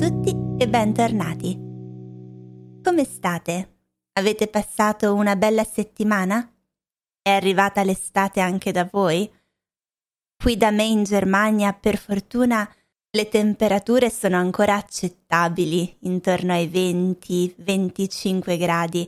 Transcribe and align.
tutti 0.00 0.34
e 0.56 0.66
bentornati. 0.66 1.54
Come 2.82 3.04
state? 3.04 3.80
Avete 4.14 4.48
passato 4.48 5.12
una 5.12 5.36
bella 5.36 5.62
settimana? 5.62 6.50
È 7.20 7.28
arrivata 7.28 7.82
l'estate 7.82 8.40
anche 8.40 8.72
da 8.72 8.88
voi? 8.90 9.30
Qui 10.42 10.56
da 10.56 10.70
me 10.70 10.84
in 10.84 11.04
Germania, 11.04 11.74
per 11.74 11.98
fortuna, 11.98 12.66
le 13.10 13.28
temperature 13.28 14.08
sono 14.08 14.38
ancora 14.38 14.76
accettabili, 14.76 15.98
intorno 16.04 16.54
ai 16.54 16.66
20-25 16.66 18.56
gradi, 18.56 19.06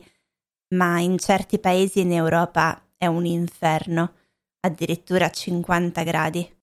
ma 0.75 0.99
in 0.99 1.17
certi 1.17 1.57
paesi 1.57 2.01
in 2.01 2.11
Europa 2.11 2.87
è 2.95 3.07
un 3.07 3.25
inferno, 3.25 4.13
addirittura 4.59 5.31
50 5.31 6.03
gradi. 6.03 6.55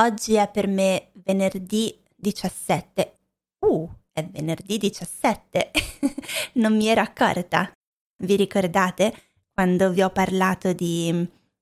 Oggi 0.00 0.32
è 0.36 0.50
per 0.50 0.66
me 0.66 1.10
venerdì 1.12 1.94
17. 2.16 3.17
Uh, 3.60 3.88
è 4.12 4.24
venerdì 4.24 4.78
17. 4.78 5.70
non 6.54 6.76
mi 6.76 6.86
ero 6.88 7.00
accorta. 7.00 7.70
Vi 8.16 8.36
ricordate 8.36 9.14
quando 9.52 9.90
vi 9.90 10.02
ho 10.02 10.10
parlato 10.10 10.72
di 10.72 11.10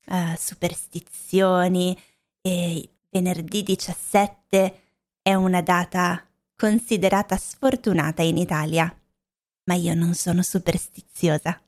uh, 0.06 0.16
superstizioni 0.36 1.98
e 2.40 2.88
venerdì 3.10 3.62
17 3.62 4.80
è 5.22 5.34
una 5.34 5.60
data 5.60 6.24
considerata 6.54 7.36
sfortunata 7.36 8.22
in 8.22 8.36
Italia? 8.36 8.94
Ma 9.64 9.74
io 9.74 9.94
non 9.94 10.14
sono 10.14 10.42
superstiziosa. 10.42 11.60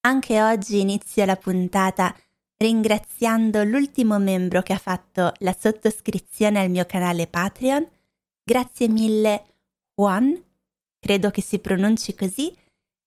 Anche 0.00 0.42
oggi 0.42 0.80
inizio 0.80 1.24
la 1.24 1.36
puntata 1.36 2.14
ringraziando 2.56 3.62
l'ultimo 3.64 4.18
membro 4.18 4.62
che 4.62 4.72
ha 4.72 4.78
fatto 4.78 5.32
la 5.38 5.54
sottoscrizione 5.58 6.60
al 6.60 6.70
mio 6.70 6.84
canale 6.86 7.26
Patreon. 7.26 7.86
Grazie 8.48 8.86
mille 8.86 9.56
Juan, 9.96 10.40
credo 11.00 11.30
che 11.32 11.42
si 11.42 11.58
pronunci 11.58 12.14
così, 12.14 12.56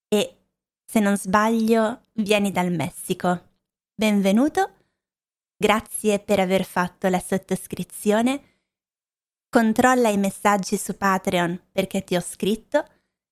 e 0.10 0.38
se 0.86 1.00
non 1.00 1.16
sbaglio 1.16 2.08
vieni 2.16 2.52
dal 2.52 2.70
Messico. 2.74 3.52
Benvenuto, 3.96 4.74
grazie 5.56 6.20
per 6.20 6.42
aver 6.42 6.66
fatto 6.66 7.08
la 7.08 7.22
sottoscrizione. 7.22 8.58
Controlla 9.50 10.10
i 10.10 10.18
messaggi 10.18 10.76
su 10.76 10.98
Patreon 10.98 11.68
perché 11.72 12.04
ti 12.04 12.18
ho 12.18 12.22
scritto 12.22 12.86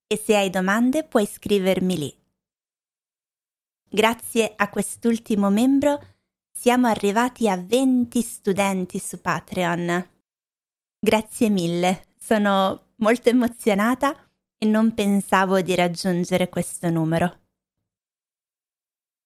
e 0.08 0.16
se 0.16 0.38
hai 0.38 0.50
domande 0.50 1.04
puoi 1.04 1.26
scrivermi 1.26 1.98
lì. 1.98 2.18
Grazie 3.84 4.54
a 4.56 4.70
quest'ultimo 4.70 5.50
membro 5.50 6.16
siamo 6.54 6.88
arrivati 6.88 7.50
a 7.50 7.58
20 7.58 8.22
studenti 8.22 8.98
su 8.98 9.20
Patreon. 9.20 10.16
Grazie 11.00 11.50
mille, 11.50 12.08
sono 12.20 12.94
molto 12.96 13.30
emozionata 13.30 14.16
e 14.58 14.66
non 14.66 14.96
pensavo 14.96 15.62
di 15.62 15.76
raggiungere 15.76 16.50
questo 16.50 16.90
numero. 16.90 17.42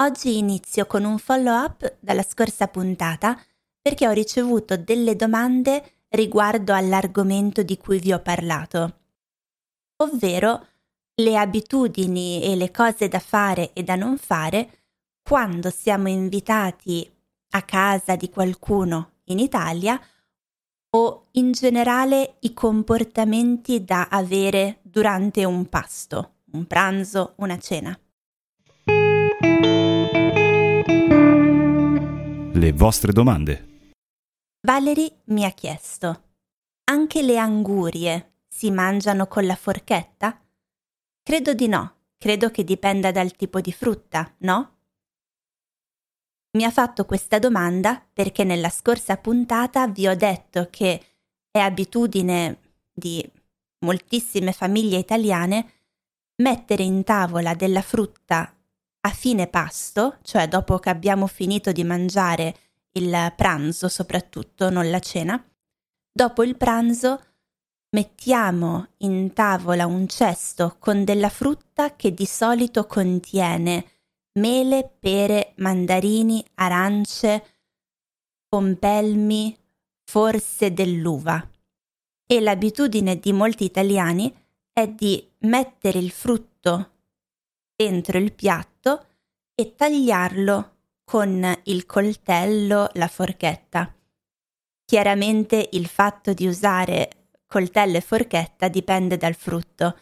Oggi 0.03 0.38
inizio 0.38 0.86
con 0.86 1.05
un 1.05 1.17
follow 1.17 1.64
up 1.64 1.95
dalla 2.02 2.23
scorsa 2.23 2.67
puntata 2.67 3.42
perché 3.81 4.05
ho 4.05 4.11
ricevuto 4.11 4.75
delle 4.75 5.16
domande 5.16 5.99
riguardo 6.09 6.73
all'argomento 6.73 7.64
di 7.64 7.77
cui 7.77 7.99
vi 7.99 8.11
ho 8.11 8.19
parlato, 8.19 8.99
ovvero 9.97 10.67
le 11.16 11.38
abitudini 11.38 12.44
e 12.44 12.58
le 12.58 12.69
cose 12.69 13.08
da 13.08 13.19
fare 13.19 13.72
e 13.72 13.83
da 13.83 13.95
non 13.95 14.17
fare 14.17 14.81
quando 15.22 15.69
siamo 15.69 16.09
invitati 16.09 17.09
a 17.52 17.61
casa 17.61 18.17
di 18.17 18.30
qualcuno 18.30 19.19
in 19.25 19.39
Italia 19.39 19.97
o 20.94 21.28
in 21.31 21.52
generale 21.52 22.36
i 22.42 22.53
comportamenti 22.53 23.84
da 23.84 24.08
avere 24.09 24.80
durante 24.81 25.45
un 25.45 25.67
pasto, 25.67 26.36
un 26.52 26.65
pranzo, 26.67 27.33
una 27.38 27.58
cena. 27.58 27.98
Le 32.54 32.73
vostre 32.73 33.11
domande. 33.14 33.89
Valerie 34.61 35.21
mi 35.26 35.45
ha 35.45 35.52
chiesto, 35.52 36.23
anche 36.83 37.21
le 37.21 37.38
angurie 37.38 38.33
si 38.48 38.70
mangiano 38.70 39.27
con 39.27 39.45
la 39.45 39.55
forchetta? 39.55 40.39
Credo 41.23 41.54
di 41.54 41.67
no, 41.67 41.95
credo 42.17 42.49
che 42.52 42.64
dipenda 42.64 43.11
dal 43.11 43.32
tipo 43.36 43.61
di 43.61 43.71
frutta, 43.71 44.36
no? 44.39 44.80
Mi 46.54 46.66
ha 46.66 46.72
fatto 46.72 47.06
questa 47.06 47.39
domanda 47.39 48.06
perché 48.12 48.44
nella 48.44 48.70
scorsa 48.70 49.16
puntata 49.16 49.88
vi 49.88 50.08
ho 50.08 50.16
detto 50.16 50.67
che 50.70 51.02
è 51.50 51.60
abitudine 51.60 52.60
di 52.92 53.26
moltissime 53.86 54.52
famiglie 54.52 54.98
italiane 54.98 55.72
mettere 56.42 56.84
in 56.84 57.04
tavola 57.04 57.54
della 57.54 57.82
frutta 57.82 58.54
a 59.04 59.10
fine 59.12 59.48
pasto, 59.48 60.17
cioè 60.23 60.50
dopo 60.50 60.78
che 60.80 60.89
abbiamo 60.89 61.26
finito 61.26 61.72
di 61.72 61.86
mangiare 61.86 62.56
il 62.94 63.33
pranzo 63.36 63.88
soprattutto, 63.88 64.70
non 64.70 64.89
la 64.89 65.00
cena. 65.00 65.42
Dopo 66.12 66.44
il 66.44 66.58
pranzo 66.58 67.22
mettiamo 67.92 68.89
in 68.98 69.32
tavola 69.32 69.86
un 69.86 70.06
cesto 70.08 70.76
con 70.80 71.06
della 71.06 71.30
frutta 71.30 71.95
che 71.95 72.14
di 72.14 72.26
solito 72.26 72.86
contiene 72.86 73.86
mele, 74.33 74.89
pere, 74.99 75.53
mandarini, 75.58 76.43
arance, 76.55 77.45
pompelmi, 78.47 79.58
forse 80.03 80.73
dell'uva. 80.73 81.49
E 82.25 82.39
l'abitudine 82.39 83.20
di 83.20 83.33
molti 83.33 83.65
italiani 83.65 84.33
è 84.71 84.87
di 84.87 85.25
mettere 85.39 85.99
il 85.99 86.11
frutto 86.11 86.91
dentro 87.75 88.17
il 88.17 88.33
piatto 88.33 89.08
e 89.55 89.75
tagliarlo 89.75 90.75
con 91.03 91.59
il 91.64 91.86
coltello, 91.86 92.89
la 92.93 93.08
forchetta. 93.08 93.93
Chiaramente 94.86 95.70
il 95.71 95.87
fatto 95.87 96.33
di 96.33 96.47
usare 96.47 97.30
coltello 97.47 97.97
e 97.97 98.02
forchetta 98.02 98.70
dipende 98.70 99.17
dal 99.17 99.36
frutto. 99.36 99.97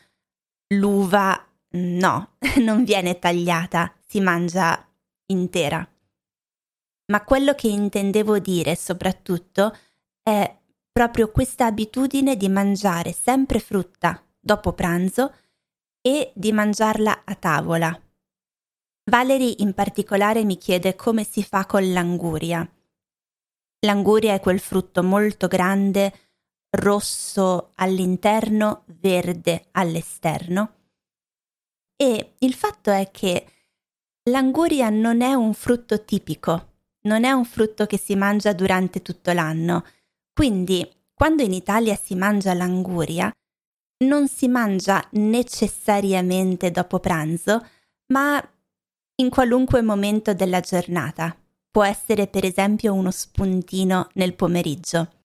L'uva 0.75 1.47
no, 1.72 2.35
non 2.62 2.84
viene 2.84 3.18
tagliata, 3.18 3.94
si 4.09 4.20
mangia 4.22 4.84
intera. 5.28 5.88
Ma 7.12 7.24
quello 7.24 7.53
che 7.53 7.68
intendevo 7.68 8.40
dire 8.40 8.75
soprattutto 8.75 9.75
è 10.24 10.58
proprio 10.92 11.30
questa 11.30 11.66
abitudine 11.66 12.36
di 12.36 12.50
mangiare 12.50 13.14
sempre 13.14 13.59
frutta 13.59 14.24
dopo 14.40 14.74
pranzo 14.74 15.34
e 16.02 16.31
di 16.34 16.52
mangiarla 16.52 17.22
a 17.24 17.36
tavola. 17.36 18.02
Valerie 19.12 19.56
in 19.59 19.74
particolare 19.74 20.44
mi 20.44 20.58
chiede 20.58 20.96
come 20.96 21.24
si 21.24 21.44
fa 21.44 21.68
con 21.68 21.92
l'anguria. 21.92 22.68
L'anguria 23.86 24.34
è 24.34 24.40
quel 24.40 24.59
frutto 24.59 25.03
molto 25.03 25.48
grande 25.48 26.14
rosso 26.72 27.72
all'interno, 27.75 28.84
verde 28.88 29.68
all'esterno. 29.72 30.74
E 31.96 32.34
il 32.40 32.53
fatto 32.53 32.92
è 32.92 33.09
che 33.12 33.46
l'anguria 34.29 34.90
non 34.90 35.22
è 35.22 35.34
un 35.34 35.53
frutto 35.53 36.03
tipico, 36.03 36.73
non 37.01 37.23
è 37.23 37.31
un 37.31 37.45
frutto 37.45 37.85
che 37.85 37.97
si 37.97 38.16
mangia 38.16 38.53
durante 38.53 39.01
tutto 39.01 39.31
l'anno. 39.31 39.85
Quindi, 40.34 40.88
quando 41.13 41.44
in 41.44 41.53
Italia 41.53 41.95
si 41.95 42.16
mangia 42.16 42.53
l'anguria, 42.53 43.31
non 44.06 44.28
si 44.28 44.47
mangia 44.47 45.06
necessariamente 45.12 46.72
dopo 46.72 47.00
pranzo, 47.00 47.66
ma 48.13 48.41
in 49.16 49.29
qualunque 49.29 49.81
momento 49.81 50.34
della 50.34 50.62
giornata. 50.62 51.35
Può 51.72 51.84
essere 51.84 52.28
per 52.28 52.45
esempio 52.45 52.94
uno 52.94 53.12
spuntino 53.12 54.09
nel 54.13 54.33
pomeriggio 54.33 55.19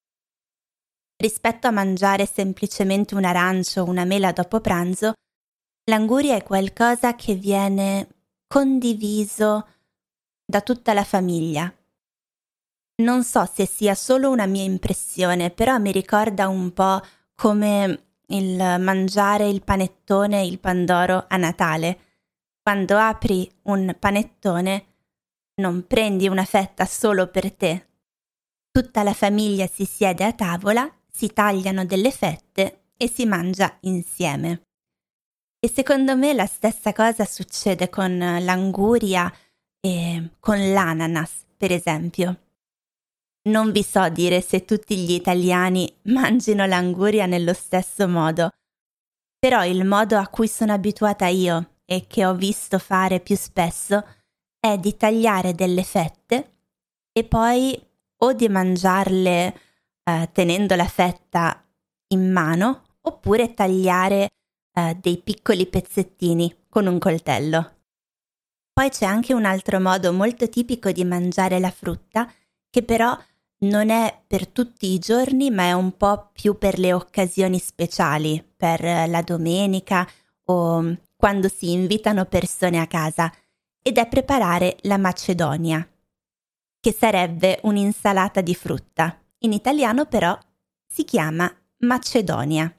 rispetto 1.16 1.66
a 1.66 1.70
mangiare 1.70 2.26
semplicemente 2.26 3.14
un 3.14 3.24
arancio 3.24 3.82
o 3.82 3.88
una 3.88 4.04
mela 4.04 4.32
dopo 4.32 4.60
pranzo, 4.60 5.14
l'anguria 5.84 6.36
è 6.36 6.42
qualcosa 6.42 7.14
che 7.14 7.34
viene 7.34 8.08
condiviso 8.54 9.66
da 10.46 10.60
tutta 10.60 10.92
la 10.92 11.02
famiglia. 11.02 11.74
Non 13.02 13.24
so 13.24 13.50
se 13.52 13.66
sia 13.66 13.96
solo 13.96 14.30
una 14.30 14.46
mia 14.46 14.62
impressione, 14.62 15.50
però 15.50 15.78
mi 15.78 15.90
ricorda 15.90 16.46
un 16.46 16.72
po' 16.72 17.00
come 17.34 18.04
il 18.26 18.54
mangiare 18.54 19.48
il 19.48 19.64
panettone 19.64 20.42
e 20.42 20.46
il 20.46 20.60
pandoro 20.60 21.24
a 21.26 21.36
Natale. 21.36 21.98
Quando 22.62 22.96
apri 22.96 23.50
un 23.62 23.96
panettone 23.98 24.84
non 25.56 25.84
prendi 25.88 26.28
una 26.28 26.44
fetta 26.44 26.84
solo 26.84 27.26
per 27.26 27.52
te. 27.52 27.88
Tutta 28.70 29.02
la 29.02 29.14
famiglia 29.14 29.66
si 29.66 29.84
siede 29.84 30.22
a 30.22 30.32
tavola 30.32 30.88
si 31.10 31.32
tagliano 31.32 31.84
delle 31.84 32.12
fette 32.12 32.84
e 32.96 33.08
si 33.08 33.26
mangia 33.26 33.78
insieme. 33.80 34.62
E 35.64 35.70
secondo 35.74 36.14
me 36.14 36.34
la 36.34 36.44
stessa 36.44 36.92
cosa 36.92 37.24
succede 37.24 37.88
con 37.88 38.18
l'anguria 38.18 39.32
e 39.80 40.32
con 40.38 40.58
l'ananas, 40.58 41.46
per 41.56 41.72
esempio. 41.72 42.40
non 43.48 43.72
vi 43.72 43.82
so 43.82 44.10
dire 44.10 44.42
se 44.42 44.66
tutti 44.66 44.94
gli 44.94 45.12
italiani 45.12 45.90
mangino 46.12 46.66
l'anguria 46.66 47.24
nello 47.24 47.54
stesso 47.54 48.06
modo, 48.06 48.50
però 49.38 49.64
il 49.64 49.86
modo 49.86 50.18
a 50.18 50.28
cui 50.28 50.48
sono 50.48 50.74
abituata 50.74 51.28
io 51.28 51.76
e 51.86 52.06
che 52.06 52.26
ho 52.26 52.34
visto 52.34 52.78
fare 52.78 53.20
più 53.20 53.34
spesso 53.34 54.06
è 54.60 54.76
di 54.76 54.98
tagliare 54.98 55.54
delle 55.54 55.82
fette 55.82 56.56
e 57.10 57.24
poi 57.24 57.74
o 58.18 58.32
di 58.34 58.50
mangiarle 58.50 59.60
eh, 60.04 60.28
tenendo 60.30 60.74
la 60.74 60.88
fetta 60.88 61.64
in 62.08 62.30
mano 62.30 62.82
oppure 63.00 63.54
tagliare 63.54 64.28
eh, 64.74 64.96
dei 65.00 65.18
piccoli 65.18 65.66
pezzettini 65.66 66.64
con 66.68 66.86
un 66.86 66.98
coltello. 66.98 67.72
Poi 68.72 68.88
c'è 68.90 69.06
anche 69.06 69.32
un 69.32 69.44
altro 69.44 69.80
modo 69.80 70.12
molto 70.12 70.48
tipico 70.48 70.90
di 70.90 71.04
mangiare 71.04 71.60
la 71.60 71.70
frutta 71.70 72.30
che 72.68 72.82
però 72.82 73.16
non 73.60 73.88
è 73.88 74.22
per 74.26 74.48
tutti 74.48 74.92
i 74.92 74.98
giorni 74.98 75.50
ma 75.50 75.62
è 75.62 75.72
un 75.72 75.96
po' 75.96 76.30
più 76.32 76.58
per 76.58 76.78
le 76.78 76.92
occasioni 76.92 77.58
speciali, 77.60 78.44
per 78.56 78.82
la 78.82 79.22
domenica 79.22 80.06
o 80.46 80.96
quando 81.16 81.48
si 81.48 81.70
invitano 81.70 82.24
persone 82.24 82.80
a 82.80 82.86
casa 82.86 83.32
ed 83.80 83.96
è 83.96 84.08
preparare 84.08 84.76
la 84.82 84.98
macedonia, 84.98 85.86
che 86.80 86.92
sarebbe 86.92 87.60
un'insalata 87.62 88.40
di 88.40 88.54
frutta. 88.54 89.18
In 89.40 89.52
italiano 89.52 90.06
però 90.06 90.36
si 90.86 91.04
chiama 91.04 91.50
macedonia. 91.78 92.74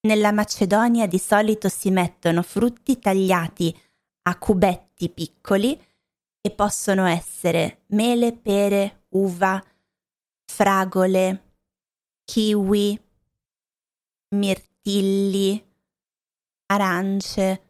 Nella 0.00 0.32
macedonia 0.32 1.06
di 1.06 1.18
solito 1.18 1.68
si 1.68 1.90
mettono 1.90 2.42
frutti 2.42 2.98
tagliati 2.98 3.76
a 4.28 4.38
cubetti 4.38 5.08
piccoli 5.08 5.78
e 6.40 6.50
possono 6.52 7.06
essere 7.06 7.82
mele, 7.88 8.32
pere, 8.32 9.06
uva, 9.10 9.62
fragole, 10.44 11.54
kiwi, 12.24 13.00
mirtilli, 14.36 15.66
arance 16.66 17.62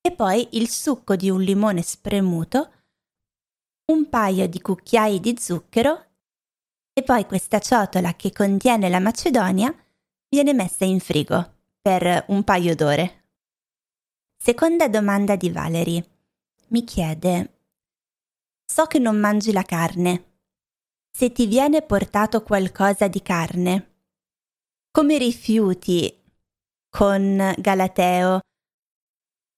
e 0.00 0.12
poi 0.12 0.48
il 0.52 0.68
succo 0.68 1.16
di 1.16 1.30
un 1.30 1.40
limone 1.40 1.82
spremuto, 1.82 2.72
un 3.92 4.08
paio 4.08 4.46
di 4.46 4.60
cucchiai 4.60 5.20
di 5.20 5.36
zucchero 5.38 6.06
e 6.92 7.02
poi 7.02 7.24
questa 7.24 7.60
ciotola 7.60 8.14
che 8.14 8.32
contiene 8.32 8.88
la 8.88 9.00
macedonia 9.00 9.74
viene 10.28 10.52
messa 10.52 10.84
in 10.84 11.00
frigo 11.00 11.56
per 11.80 12.24
un 12.28 12.44
paio 12.44 12.74
d'ore. 12.74 13.24
Seconda 14.36 14.88
domanda 14.88 15.36
di 15.36 15.50
Valerie. 15.50 16.06
Mi 16.68 16.84
chiede, 16.84 17.60
so 18.64 18.84
che 18.84 18.98
non 18.98 19.18
mangi 19.18 19.52
la 19.52 19.62
carne. 19.62 20.24
Se 21.10 21.32
ti 21.32 21.46
viene 21.46 21.82
portato 21.82 22.42
qualcosa 22.42 23.08
di 23.08 23.22
carne, 23.22 23.94
come 24.90 25.16
rifiuti 25.18 26.14
con 26.88 27.54
Galateo 27.56 28.40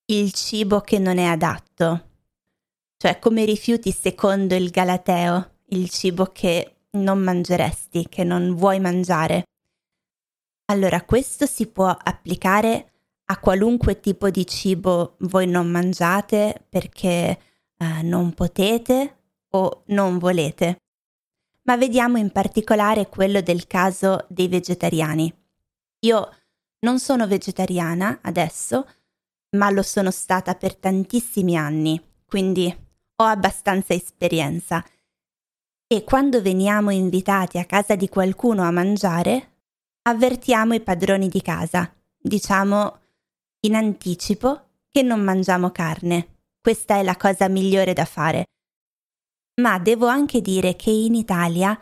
il 0.07 0.33
cibo 0.33 0.81
che 0.81 0.99
non 0.99 1.19
è 1.19 1.25
adatto? 1.25 2.09
Cioè 2.97 3.19
come 3.19 3.45
rifiuti 3.45 3.91
secondo 3.93 4.55
il 4.55 4.71
Galateo 4.71 5.59
il 5.73 5.91
cibo 5.91 6.27
che 6.27 6.77
non 6.93 7.19
mangeresti, 7.19 8.09
che 8.09 8.25
non 8.25 8.55
vuoi 8.55 8.81
mangiare? 8.81 9.45
Allora 10.71 11.03
questo 11.03 11.47
si 11.47 11.67
può 11.67 11.89
applicare 11.89 12.93
a 13.25 13.39
qualunque 13.41 13.99
tipo 13.99 14.31
di 14.31 14.47
cibo 14.47 15.17
voi 15.21 15.49
non 15.49 15.69
mangiate 15.69 16.65
perché 16.69 17.41
eh, 17.77 18.03
non 18.03 18.33
potete 18.35 19.17
o 19.51 19.83
non 19.87 20.19
volete. 20.19 20.77
Ma 21.65 21.77
vediamo 21.77 22.19
in 22.19 22.31
particolare 22.31 23.09
quello 23.09 23.41
del 23.41 23.67
caso 23.67 24.27
dei 24.29 24.47
vegetariani. 24.47 25.33
Io 26.07 26.37
non 26.81 27.01
sono 27.01 27.27
vegetariana 27.27 28.21
adesso, 28.23 28.87
ma 29.57 29.71
lo 29.71 29.83
sono 29.83 30.13
stata 30.13 30.55
per 30.55 30.77
tantissimi 30.77 31.57
anni, 31.57 32.01
quindi 32.25 32.73
ho 33.17 33.25
abbastanza 33.25 33.93
esperienza. 33.93 34.85
E 35.89 36.05
quando 36.05 36.41
veniamo 36.41 36.91
invitati 36.91 37.59
a 37.59 37.65
casa 37.65 37.97
di 37.97 38.09
qualcuno 38.09 38.63
a 38.63 38.71
mangiare, 38.71 39.50
avvertiamo 40.03 40.75
i 40.75 40.81
padroni 40.81 41.29
di 41.29 41.43
casa, 41.43 41.93
diciamo 42.17 42.99
in 43.61 43.75
anticipo 43.75 44.69
che 44.89 45.03
non 45.03 45.21
mangiamo 45.21 45.71
carne. 45.71 46.39
Questa 46.61 46.97
è 46.97 47.03
la 47.03 47.17
cosa 47.17 47.49
migliore 47.49 47.93
da 47.93 48.05
fare. 48.05 48.47
Ma 49.61 49.79
devo 49.79 50.07
anche 50.07 50.41
dire 50.41 50.77
che 50.77 50.91
in 50.91 51.15
Italia 51.15 51.79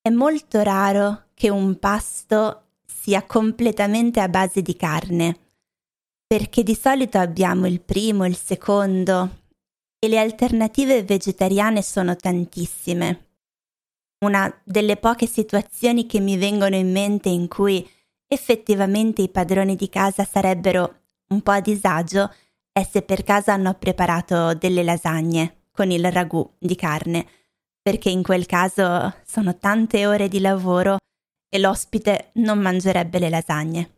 è 0.00 0.10
molto 0.10 0.62
raro 0.62 1.28
che 1.34 1.48
un 1.48 1.78
pasto 1.78 2.64
sia 2.84 3.24
completamente 3.24 4.20
a 4.20 4.28
base 4.28 4.62
di 4.62 4.76
carne, 4.76 5.38
perché 6.26 6.62
di 6.62 6.74
solito 6.74 7.18
abbiamo 7.18 7.66
il 7.66 7.80
primo, 7.80 8.26
il 8.26 8.36
secondo 8.36 9.38
e 9.98 10.08
le 10.08 10.18
alternative 10.18 11.02
vegetariane 11.02 11.82
sono 11.82 12.16
tantissime. 12.16 13.29
Una 14.22 14.54
delle 14.64 14.96
poche 14.98 15.26
situazioni 15.26 16.04
che 16.04 16.20
mi 16.20 16.36
vengono 16.36 16.76
in 16.76 16.92
mente 16.92 17.30
in 17.30 17.48
cui 17.48 17.88
effettivamente 18.26 19.22
i 19.22 19.30
padroni 19.30 19.76
di 19.76 19.88
casa 19.88 20.24
sarebbero 20.24 21.00
un 21.28 21.40
po' 21.40 21.52
a 21.52 21.60
disagio 21.60 22.30
è 22.70 22.82
se 22.82 23.02
per 23.02 23.22
caso 23.22 23.50
hanno 23.50 23.74
preparato 23.74 24.54
delle 24.54 24.82
lasagne 24.82 25.64
con 25.70 25.90
il 25.90 26.12
ragù 26.12 26.48
di 26.58 26.76
carne, 26.76 27.26
perché 27.80 28.10
in 28.10 28.22
quel 28.22 28.44
caso 28.44 29.14
sono 29.24 29.56
tante 29.56 30.06
ore 30.06 30.28
di 30.28 30.40
lavoro 30.40 30.98
e 31.48 31.58
l'ospite 31.58 32.30
non 32.34 32.58
mangerebbe 32.58 33.18
le 33.18 33.30
lasagne. 33.30 33.90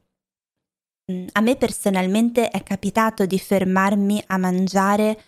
Mm, 1.10 1.26
a 1.32 1.40
me 1.40 1.56
personalmente 1.56 2.48
è 2.48 2.62
capitato 2.62 3.26
di 3.26 3.38
fermarmi 3.40 4.22
a 4.28 4.36
mangiare 4.38 5.24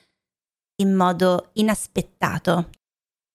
in 0.76 0.94
modo 0.94 1.50
inaspettato, 1.54 2.70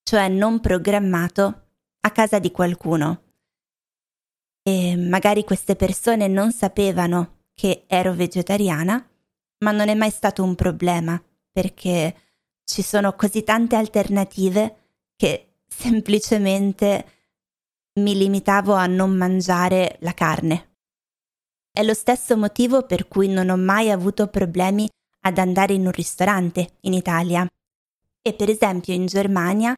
cioè 0.09 0.27
non 0.27 0.59
programmato, 0.59 1.67
a 1.99 2.09
casa 2.09 2.39
di 2.39 2.49
qualcuno. 2.49 3.25
E 4.63 4.95
magari 4.95 5.43
queste 5.43 5.75
persone 5.75 6.27
non 6.27 6.51
sapevano 6.51 7.41
che 7.53 7.83
ero 7.85 8.15
vegetariana, 8.15 9.07
ma 9.59 9.71
non 9.71 9.87
è 9.87 9.93
mai 9.93 10.09
stato 10.09 10.43
un 10.43 10.55
problema 10.55 11.21
perché 11.51 12.15
ci 12.63 12.81
sono 12.81 13.13
così 13.13 13.43
tante 13.43 13.75
alternative 13.75 14.77
che 15.15 15.57
semplicemente 15.67 17.05
mi 17.99 18.17
limitavo 18.17 18.73
a 18.73 18.87
non 18.87 19.15
mangiare 19.15 19.97
la 19.99 20.15
carne. 20.15 20.77
È 21.71 21.83
lo 21.83 21.93
stesso 21.93 22.35
motivo 22.35 22.81
per 22.81 23.07
cui 23.07 23.27
non 23.27 23.49
ho 23.49 23.57
mai 23.57 23.91
avuto 23.91 24.25
problemi 24.25 24.89
ad 25.19 25.37
andare 25.37 25.73
in 25.73 25.85
un 25.85 25.91
ristorante 25.91 26.77
in 26.81 26.93
Italia. 26.93 27.47
E 28.23 28.33
per 28.33 28.49
esempio 28.49 28.95
in 28.95 29.05
Germania, 29.05 29.75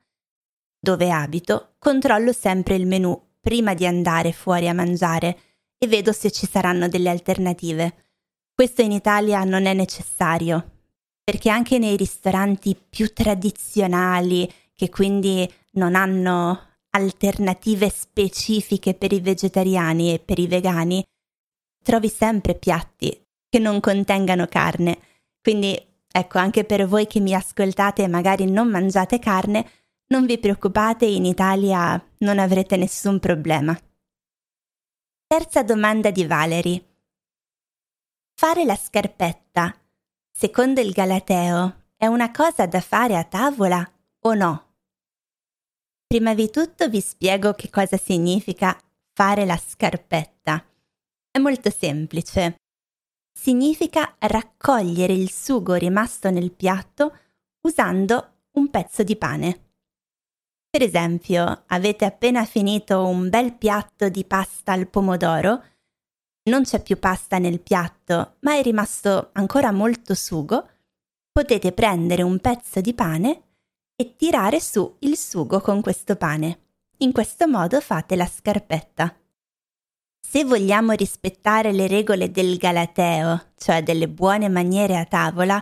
dove 0.82 1.12
abito, 1.12 1.76
controllo 1.78 2.34
sempre 2.34 2.76
il 2.76 2.88
menù 2.88 3.18
prima 3.40 3.76
di 3.76 3.86
andare 3.86 4.32
fuori 4.32 4.68
a 4.68 4.74
mangiare 4.74 5.38
e 5.78 5.88
vedo 5.88 6.12
se 6.12 6.32
ci 6.32 6.48
saranno 6.48 6.88
delle 6.88 7.10
alternative. 7.10 8.06
Questo 8.54 8.82
in 8.82 8.92
Italia 8.92 9.44
non 9.44 9.66
è 9.66 9.74
necessario, 9.74 10.80
perché 11.24 11.50
anche 11.50 11.78
nei 11.78 11.96
ristoranti 11.96 12.76
più 12.76 13.14
tradizionali, 13.14 14.52
che 14.74 14.90
quindi 14.90 15.50
non 15.74 15.96
hanno 15.96 16.70
alternative 16.92 17.90
specifiche 17.90 18.96
per 18.96 19.14
i 19.14 19.22
vegetariani 19.22 20.14
e 20.14 20.20
per 20.20 20.40
i 20.40 20.48
vegani, 20.48 21.04
trovi 21.84 22.10
sempre 22.10 22.56
piatti 22.56 23.24
che 23.48 23.60
non 23.60 23.80
contengano 23.80 24.48
carne. 24.48 24.98
Quindi 25.42 25.80
ecco, 26.12 26.38
anche 26.38 26.64
per 26.64 26.88
voi 26.88 27.08
che 27.08 27.20
mi 27.20 27.34
ascoltate 27.34 28.04
e 28.04 28.08
magari 28.08 28.46
non 28.46 28.70
mangiate 28.70 29.20
carne, 29.20 29.66
non 30.12 30.26
vi 30.26 30.38
preoccupate, 30.38 31.06
in 31.06 31.26
Italia 31.26 32.02
non 32.20 32.38
avrete 32.38 32.76
nessun 32.76 33.20
problema. 33.20 33.78
Terza 35.26 35.64
domanda 35.64 36.12
di 36.12 36.26
Valerie. 36.26 36.86
Fare 38.36 38.66
la 38.66 38.76
scarpetta, 38.76 39.74
secondo 40.30 40.82
il 40.82 40.92
Galateo, 40.92 41.86
è 41.96 42.08
una 42.08 42.30
cosa 42.32 42.66
da 42.66 42.82
fare 42.82 43.18
a 43.18 43.24
tavola 43.24 43.90
o 44.24 44.34
no? 44.34 44.66
Prima 46.06 46.34
di 46.34 46.50
tutto 46.50 46.90
vi 46.90 47.00
spiego 47.00 47.54
che 47.54 47.70
cosa 47.70 47.96
significa 47.96 48.78
fare 49.14 49.46
la 49.46 49.56
scarpetta. 49.56 50.66
È 51.32 51.38
molto 51.40 51.70
semplice. 51.70 52.56
Significa 53.32 54.16
raccogliere 54.20 55.14
il 55.14 55.32
sugo 55.32 55.76
rimasto 55.76 56.30
nel 56.30 56.52
piatto 56.52 57.18
usando 57.62 58.48
un 58.54 58.70
pezzo 58.70 59.04
di 59.04 59.16
pane. 59.16 59.71
Per 60.72 60.82
esempio, 60.82 61.64
avete 61.68 62.06
appena 62.06 62.46
finito 62.46 63.06
un 63.06 63.28
bel 63.28 63.54
piatto 63.56 64.08
di 64.08 64.24
pasta 64.24 64.72
al 64.72 64.88
pomodoro, 64.88 65.62
non 66.44 66.64
c'è 66.64 66.82
più 66.82 66.98
pasta 66.98 67.40
nel 67.40 67.60
piatto, 67.60 68.38
ma 68.40 68.56
è 68.56 68.62
rimasto 68.62 69.32
ancora 69.34 69.74
molto 69.74 70.16
sugo, 70.16 70.66
potete 71.30 71.74
prendere 71.74 72.22
un 72.22 72.40
pezzo 72.40 72.80
di 72.80 72.94
pane 72.94 73.42
e 73.98 74.16
tirare 74.16 74.62
su 74.62 74.96
il 75.00 75.18
sugo 75.18 75.60
con 75.60 75.82
questo 75.82 76.16
pane. 76.16 76.60
In 77.00 77.12
questo 77.12 77.50
modo 77.50 77.82
fate 77.82 78.16
la 78.16 78.26
scarpetta. 78.26 79.14
Se 80.26 80.46
vogliamo 80.46 80.94
rispettare 80.94 81.74
le 81.74 81.88
regole 81.88 82.32
del 82.32 82.56
Galateo, 82.56 83.52
cioè 83.58 83.84
delle 83.84 84.08
buone 84.08 84.48
maniere 84.48 84.98
a 84.98 85.04
tavola, 85.04 85.62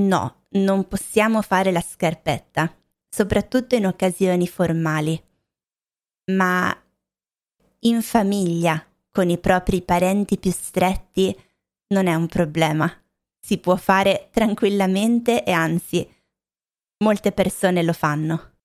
no, 0.00 0.44
non 0.52 0.88
possiamo 0.88 1.42
fare 1.42 1.72
la 1.72 1.82
scarpetta, 1.82 2.74
soprattutto 3.08 3.74
in 3.74 3.86
occasioni 3.86 4.46
formali. 4.46 5.20
Ma 6.32 6.76
in 7.80 8.02
famiglia, 8.02 8.84
con 9.10 9.30
i 9.30 9.38
propri 9.38 9.82
parenti 9.82 10.38
più 10.38 10.50
stretti, 10.50 11.36
non 11.88 12.06
è 12.06 12.14
un 12.14 12.26
problema. 12.26 12.90
Si 13.40 13.58
può 13.58 13.76
fare 13.76 14.28
tranquillamente 14.30 15.44
e 15.44 15.52
anzi, 15.52 16.06
molte 16.98 17.32
persone 17.32 17.82
lo 17.82 17.92
fanno. 17.92 18.56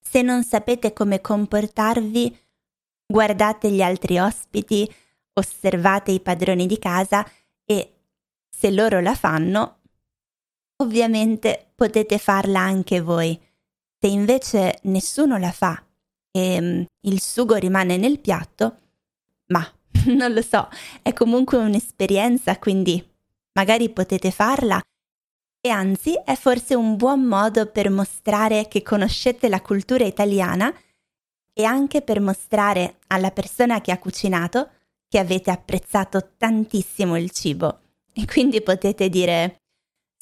Se 0.00 0.22
non 0.22 0.44
sapete 0.44 0.92
come 0.92 1.20
comportarvi, 1.20 2.38
guardate 3.06 3.70
gli 3.70 3.82
altri 3.82 4.18
ospiti, 4.18 4.88
osservate 5.32 6.12
i 6.12 6.20
padroni 6.20 6.66
di 6.66 6.78
casa 6.78 7.28
e, 7.64 7.94
se 8.48 8.70
loro 8.70 9.00
la 9.00 9.14
fanno, 9.14 9.80
ovviamente 10.76 11.69
potete 11.80 12.18
farla 12.18 12.60
anche 12.60 13.00
voi. 13.00 13.40
Se 13.98 14.06
invece 14.06 14.80
nessuno 14.82 15.38
la 15.38 15.50
fa 15.50 15.82
e 16.30 16.60
mm, 16.60 16.82
il 17.04 17.22
sugo 17.22 17.54
rimane 17.54 17.96
nel 17.96 18.20
piatto, 18.20 18.76
ma 19.46 19.66
non 20.08 20.34
lo 20.34 20.42
so, 20.42 20.68
è 21.00 21.14
comunque 21.14 21.56
un'esperienza, 21.56 22.58
quindi 22.58 23.02
magari 23.54 23.88
potete 23.88 24.30
farla 24.30 24.78
e 25.58 25.70
anzi 25.70 26.20
è 26.22 26.34
forse 26.34 26.74
un 26.74 26.96
buon 26.96 27.22
modo 27.22 27.64
per 27.64 27.88
mostrare 27.88 28.68
che 28.68 28.82
conoscete 28.82 29.48
la 29.48 29.62
cultura 29.62 30.04
italiana 30.04 30.70
e 31.54 31.64
anche 31.64 32.02
per 32.02 32.20
mostrare 32.20 32.98
alla 33.06 33.30
persona 33.30 33.80
che 33.80 33.90
ha 33.90 33.98
cucinato 33.98 34.68
che 35.08 35.18
avete 35.18 35.50
apprezzato 35.50 36.32
tantissimo 36.36 37.16
il 37.16 37.30
cibo. 37.30 37.80
E 38.12 38.26
quindi 38.26 38.60
potete 38.60 39.08
dire 39.08 39.59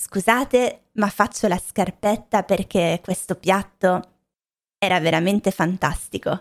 scusate, 0.01 0.91
ma 0.93 1.09
faccio 1.09 1.49
la 1.49 1.59
scarpetta 1.59 2.45
perché 2.45 3.01
questo 3.03 3.35
piatto 3.35 4.13
era 4.79 5.01
veramente 5.01 5.51
fantastico. 5.51 6.39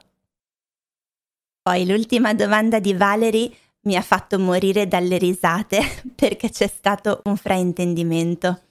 Poi 1.61 1.85
l'ultima 1.85 2.33
domanda 2.33 2.79
di 2.79 2.93
Valerie 2.93 3.51
mi 3.81 3.95
ha 3.95 4.01
fatto 4.01 4.37
morire 4.37 4.87
dalle 4.87 5.17
risate 5.17 5.81
perché 6.15 6.49
c'è 6.49 6.67
stato 6.67 7.21
un 7.25 7.35
fraintendimento. 7.35 8.61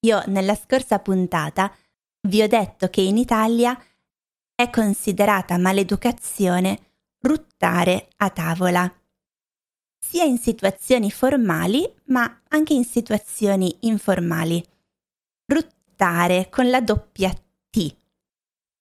Io 0.00 0.22
nella 0.26 0.54
scorsa 0.54 0.98
puntata 0.98 1.72
vi 2.22 2.42
ho 2.42 2.48
detto 2.48 2.88
che 2.88 3.02
in 3.02 3.18
Italia 3.18 3.78
è 4.54 4.70
considerata 4.70 5.58
maleducazione 5.58 6.78
ruttare 7.20 8.08
a 8.16 8.30
tavola, 8.30 8.90
sia 10.00 10.24
in 10.24 10.38
situazioni 10.38 11.10
formali 11.10 11.88
ma 12.06 12.42
anche 12.48 12.72
in 12.72 12.84
situazioni 12.84 13.76
informali. 13.80 14.64
Ruttare 15.46 16.48
con 16.48 16.70
la 16.70 16.80
doppia 16.80 17.30
T, 17.68 17.96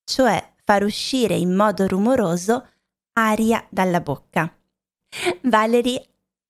cioè 0.03 0.53
far 0.63 0.83
uscire 0.83 1.35
in 1.35 1.53
modo 1.53 1.85
rumoroso 1.85 2.67
aria 3.13 3.65
dalla 3.69 3.99
bocca. 3.99 4.55
Valerie 5.41 6.07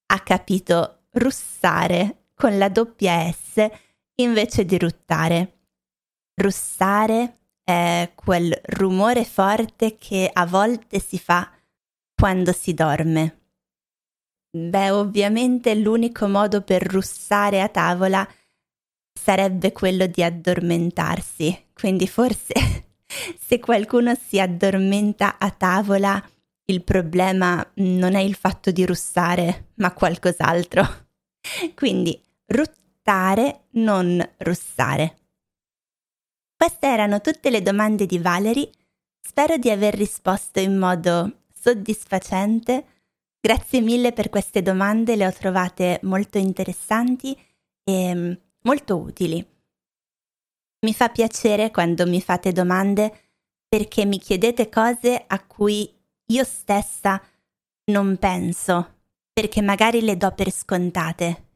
ha 0.07 0.19
capito 0.19 1.05
russare 1.11 2.27
con 2.33 2.57
la 2.57 2.69
doppia 2.69 3.31
S 3.31 3.67
invece 4.15 4.65
di 4.65 4.77
ruttare. 4.77 5.59
Russare 6.35 7.39
è 7.63 8.11
quel 8.15 8.57
rumore 8.63 9.25
forte 9.25 9.97
che 9.97 10.29
a 10.31 10.45
volte 10.45 10.99
si 10.99 11.17
fa 11.17 11.51
quando 12.13 12.51
si 12.51 12.73
dorme. 12.73 13.38
Beh, 14.51 14.89
ovviamente 14.89 15.75
l'unico 15.75 16.27
modo 16.27 16.61
per 16.61 16.83
russare 16.83 17.61
a 17.61 17.69
tavola 17.69 18.27
sarebbe 19.13 19.71
quello 19.71 20.07
di 20.07 20.23
addormentarsi, 20.23 21.67
quindi 21.73 22.07
forse 22.07 22.53
se 23.37 23.59
qualcuno 23.59 24.15
si 24.15 24.39
addormenta 24.39 25.37
a 25.37 25.51
tavola 25.51 26.23
il 26.69 26.83
problema 26.83 27.67
non 27.75 28.13
è 28.13 28.19
il 28.19 28.35
fatto 28.35 28.71
di 28.71 28.85
russare, 28.85 29.69
ma 29.75 29.91
qualcos'altro. 29.91 31.07
Quindi 31.73 32.19
ruttare, 32.45 33.65
non 33.71 34.23
russare. 34.37 35.17
Queste 36.55 36.85
erano 36.85 37.21
tutte 37.21 37.49
le 37.49 37.63
domande 37.63 38.05
di 38.05 38.19
Valerie. 38.19 38.69
Spero 39.19 39.57
di 39.57 39.71
aver 39.71 39.95
risposto 39.95 40.59
in 40.59 40.77
modo 40.77 41.45
soddisfacente. 41.51 42.85
Grazie 43.41 43.79
mille 43.79 44.11
per 44.11 44.27
queste 44.27 44.61
domande, 44.61 45.15
le 45.15 45.25
ho 45.25 45.31
trovate 45.31 45.99
molto 46.03 46.37
interessanti 46.37 47.37
e 47.85 48.13
mm, 48.13 48.31
molto 48.63 48.97
utili. 48.97 49.45
Mi 50.81 50.93
fa 50.93 51.07
piacere 51.07 51.71
quando 51.71 52.05
mi 52.05 52.21
fate 52.21 52.51
domande 52.51 53.29
perché 53.69 54.05
mi 54.05 54.19
chiedete 54.19 54.67
cose 54.67 55.23
a 55.25 55.41
cui 55.45 55.89
io 56.25 56.43
stessa 56.43 57.21
non 57.91 58.17
penso, 58.17 58.95
perché 59.31 59.61
magari 59.61 60.01
le 60.01 60.17
do 60.17 60.31
per 60.31 60.51
scontate. 60.51 61.47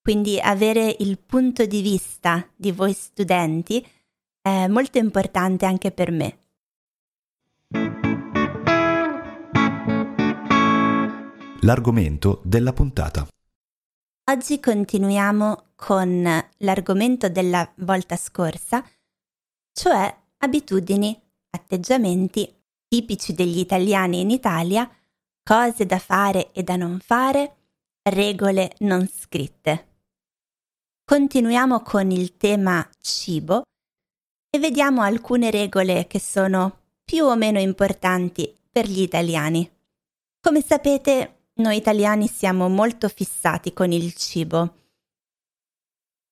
Quindi 0.00 0.40
avere 0.40 0.96
il 0.98 1.18
punto 1.18 1.66
di 1.66 1.82
vista 1.82 2.44
di 2.56 2.72
voi 2.72 2.92
studenti 2.92 3.86
è 4.40 4.66
molto 4.66 4.98
importante 4.98 5.66
anche 5.66 5.92
per 5.92 6.10
me. 6.10 6.41
L'argomento 11.64 12.40
della 12.42 12.72
puntata. 12.72 13.24
Oggi 14.32 14.58
continuiamo 14.58 15.66
con 15.76 16.44
l'argomento 16.56 17.28
della 17.28 17.70
volta 17.76 18.16
scorsa, 18.16 18.84
cioè 19.72 20.12
abitudini, 20.38 21.16
atteggiamenti 21.50 22.52
tipici 22.88 23.32
degli 23.32 23.60
italiani 23.60 24.22
in 24.22 24.30
Italia, 24.30 24.90
cose 25.40 25.86
da 25.86 26.00
fare 26.00 26.50
e 26.50 26.64
da 26.64 26.74
non 26.74 26.98
fare, 26.98 27.56
regole 28.10 28.74
non 28.80 29.06
scritte. 29.06 29.86
Continuiamo 31.04 31.80
con 31.82 32.10
il 32.10 32.36
tema 32.38 32.84
cibo 33.00 33.62
e 34.50 34.58
vediamo 34.58 35.02
alcune 35.02 35.52
regole 35.52 36.08
che 36.08 36.18
sono 36.18 36.80
più 37.04 37.24
o 37.24 37.36
meno 37.36 37.60
importanti 37.60 38.52
per 38.68 38.88
gli 38.88 39.02
italiani. 39.02 39.70
Come 40.40 40.60
sapete, 40.60 41.36
noi 41.54 41.76
italiani 41.76 42.28
siamo 42.28 42.68
molto 42.68 43.08
fissati 43.08 43.72
con 43.72 43.92
il 43.92 44.14
cibo. 44.14 44.76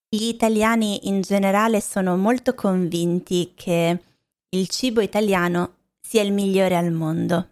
Gli 0.08 0.24
italiani 0.24 1.08
in 1.08 1.20
generale 1.20 1.80
sono 1.80 2.16
molto 2.16 2.54
convinti 2.54 3.52
che 3.54 4.02
il 4.48 4.68
cibo 4.68 5.00
italiano 5.00 5.74
sia 6.00 6.22
il 6.22 6.32
migliore 6.32 6.76
al 6.76 6.90
mondo. 6.90 7.48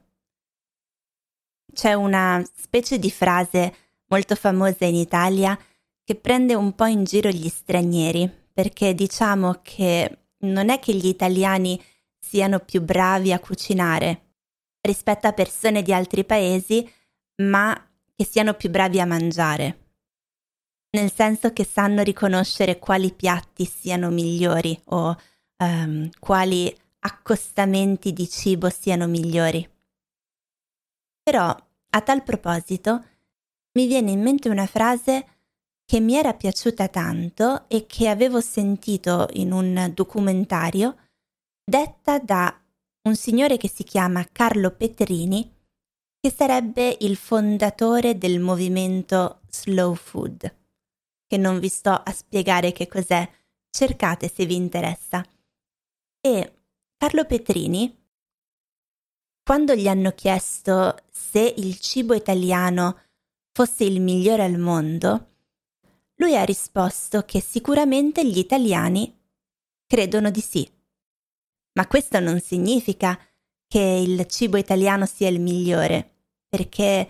C'è 1.73 1.93
una 1.93 2.43
specie 2.57 2.99
di 2.99 3.11
frase 3.11 3.75
molto 4.07 4.35
famosa 4.35 4.85
in 4.87 4.97
Italia 4.97 5.57
che 6.03 6.15
prende 6.17 6.55
un 6.55 6.75
po' 6.75 6.87
in 6.87 7.05
giro 7.05 7.29
gli 7.29 7.49
stranieri, 7.49 8.29
perché 8.53 8.95
diciamo 8.95 9.61
che 9.63 10.19
non 10.39 10.71
è 10.71 10.79
che 10.81 10.95
gli 10.95 11.07
italiani 11.07 11.81
siano 12.19 12.59
più 12.59 12.81
bravi 12.81 13.33
a 13.33 13.39
cucinare 13.39 14.23
rispetto 14.81 15.27
a 15.27 15.33
persone 15.33 15.83
di 15.83 15.93
altri 15.93 16.25
paesi, 16.25 16.91
ma 17.43 17.75
che 18.15 18.25
siano 18.25 18.55
più 18.55 18.71
bravi 18.71 19.01
a 19.01 19.07
mangiare. 19.07 19.87
Nel 20.91 21.13
senso 21.13 21.53
che 21.53 21.65
sanno 21.65 22.03
riconoscere 22.03 22.79
quali 22.79 23.13
piatti 23.13 23.65
siano 23.65 24.11
migliori 24.11 24.79
o 24.87 25.17
um, 25.59 26.09
quali 26.19 26.75
accostamenti 27.01 28.13
di 28.13 28.29
cibo 28.29 28.69
siano 28.71 29.07
migliori. 29.07 29.69
Però, 31.23 31.55
a 31.91 32.01
tal 32.01 32.23
proposito, 32.23 33.05
mi 33.73 33.87
viene 33.87 34.11
in 34.11 34.23
mente 34.23 34.49
una 34.49 34.67
frase 34.67 35.27
che 35.85 36.01
mi 36.01 36.15
era 36.17 36.35
piaciuta 36.35 36.89
tanto 36.89 37.69
e 37.69 37.87
che 37.87 38.09
avevo 38.09 38.41
sentito 38.41 39.29
in 39.35 39.53
un 39.53 39.91
documentario 39.95 40.97
detta 41.65 42.19
da 42.19 42.59
un 43.03 43.15
signore 43.15 43.57
che 43.57 43.69
si 43.69 43.85
chiama 43.85 44.27
Carlo 44.31 44.71
Petrini, 44.71 45.51
che 46.21 46.31
sarebbe 46.31 46.97
il 47.01 47.17
fondatore 47.17 48.19
del 48.19 48.41
movimento 48.41 49.41
Slow 49.49 49.95
Food, 49.95 50.57
che 51.27 51.37
non 51.37 51.61
vi 51.61 51.69
sto 51.69 51.91
a 51.91 52.11
spiegare 52.13 52.73
che 52.73 52.89
cos'è, 52.89 53.29
cercate 53.71 54.29
se 54.29 54.47
vi 54.47 54.57
interessa. 54.57 55.25
E 56.21 56.53
Carlo 56.97 57.25
Petrini, 57.25 57.97
quando 59.45 59.75
gli 59.75 59.87
hanno 59.87 60.13
chiesto 60.13 61.05
se 61.11 61.55
il 61.57 61.79
cibo 61.79 62.15
italiano 62.15 63.03
fosse 63.53 63.85
il 63.85 64.01
migliore 64.01 64.45
al 64.45 64.59
mondo, 64.59 65.27
lui 66.17 66.37
ha 66.37 66.45
risposto 66.45 67.23
che 67.23 67.41
sicuramente 67.41 68.27
gli 68.27 68.39
italiani 68.39 69.17
credono 69.87 70.31
di 70.31 70.41
sì. 70.41 70.69
Ma 71.73 71.87
questo 71.87 72.19
non 72.19 72.41
significa 72.41 73.19
che 73.69 73.79
il 73.79 74.27
cibo 74.27 74.57
italiano 74.57 75.07
sia 75.07 75.29
il 75.29 75.41
migliore, 75.41 76.11
perché 76.49 77.09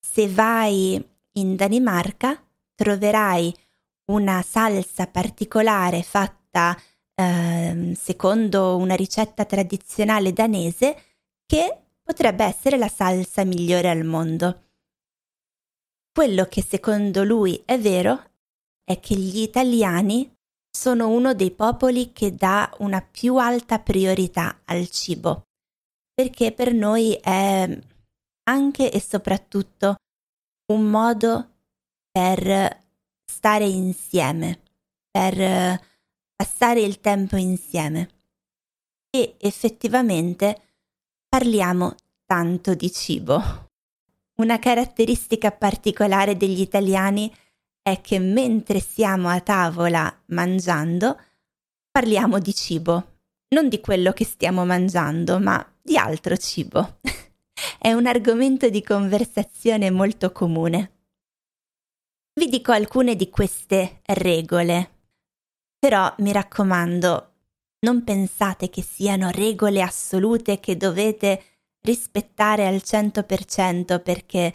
se 0.00 0.28
vai 0.28 1.04
in 1.32 1.56
Danimarca 1.56 2.42
troverai 2.74 3.54
una 4.06 4.40
salsa 4.42 5.08
particolare 5.08 6.02
fatta 6.02 6.80
eh, 7.14 7.92
secondo 7.98 8.76
una 8.76 8.94
ricetta 8.94 9.44
tradizionale 9.44 10.32
danese 10.32 11.02
che 11.44 11.80
potrebbe 12.02 12.44
essere 12.44 12.78
la 12.78 12.88
salsa 12.88 13.44
migliore 13.44 13.90
al 13.90 14.04
mondo. 14.04 14.62
Quello 16.12 16.44
che 16.44 16.62
secondo 16.62 17.24
lui 17.24 17.60
è 17.64 17.78
vero 17.78 18.30
è 18.84 19.00
che 19.00 19.16
gli 19.16 19.40
italiani 19.40 20.32
sono 20.70 21.08
uno 21.08 21.34
dei 21.34 21.50
popoli 21.50 22.12
che 22.12 22.34
dà 22.34 22.72
una 22.78 23.00
più 23.00 23.36
alta 23.36 23.78
priorità 23.80 24.60
al 24.66 24.88
cibo, 24.88 25.45
perché 26.16 26.52
per 26.52 26.72
noi 26.72 27.12
è 27.12 27.78
anche 28.44 28.90
e 28.90 29.00
soprattutto 29.02 29.96
un 30.72 30.88
modo 30.88 31.50
per 32.10 32.84
stare 33.22 33.66
insieme, 33.66 34.62
per 35.10 35.78
passare 36.34 36.80
il 36.80 37.00
tempo 37.00 37.36
insieme. 37.36 38.08
E 39.10 39.36
effettivamente 39.38 40.62
parliamo 41.28 41.94
tanto 42.24 42.74
di 42.74 42.90
cibo. 42.90 43.68
Una 44.36 44.58
caratteristica 44.58 45.52
particolare 45.52 46.38
degli 46.38 46.62
italiani 46.62 47.30
è 47.82 48.00
che 48.00 48.18
mentre 48.18 48.80
siamo 48.80 49.28
a 49.28 49.40
tavola 49.42 50.22
mangiando, 50.28 51.20
parliamo 51.90 52.38
di 52.38 52.54
cibo. 52.54 53.15
Non 53.48 53.68
di 53.68 53.80
quello 53.80 54.12
che 54.12 54.24
stiamo 54.24 54.64
mangiando, 54.64 55.38
ma 55.38 55.64
di 55.80 55.96
altro 55.96 56.36
cibo. 56.36 56.98
è 57.78 57.92
un 57.92 58.06
argomento 58.06 58.68
di 58.68 58.82
conversazione 58.82 59.90
molto 59.90 60.32
comune. 60.32 60.92
Vi 62.34 62.48
dico 62.48 62.72
alcune 62.72 63.16
di 63.16 63.30
queste 63.30 64.00
regole, 64.04 64.90
però 65.78 66.12
mi 66.18 66.32
raccomando, 66.32 67.32
non 67.86 68.04
pensate 68.04 68.68
che 68.68 68.82
siano 68.82 69.30
regole 69.30 69.80
assolute 69.80 70.60
che 70.60 70.76
dovete 70.76 71.42
rispettare 71.80 72.66
al 72.66 72.82
100% 72.84 74.02
perché 74.02 74.54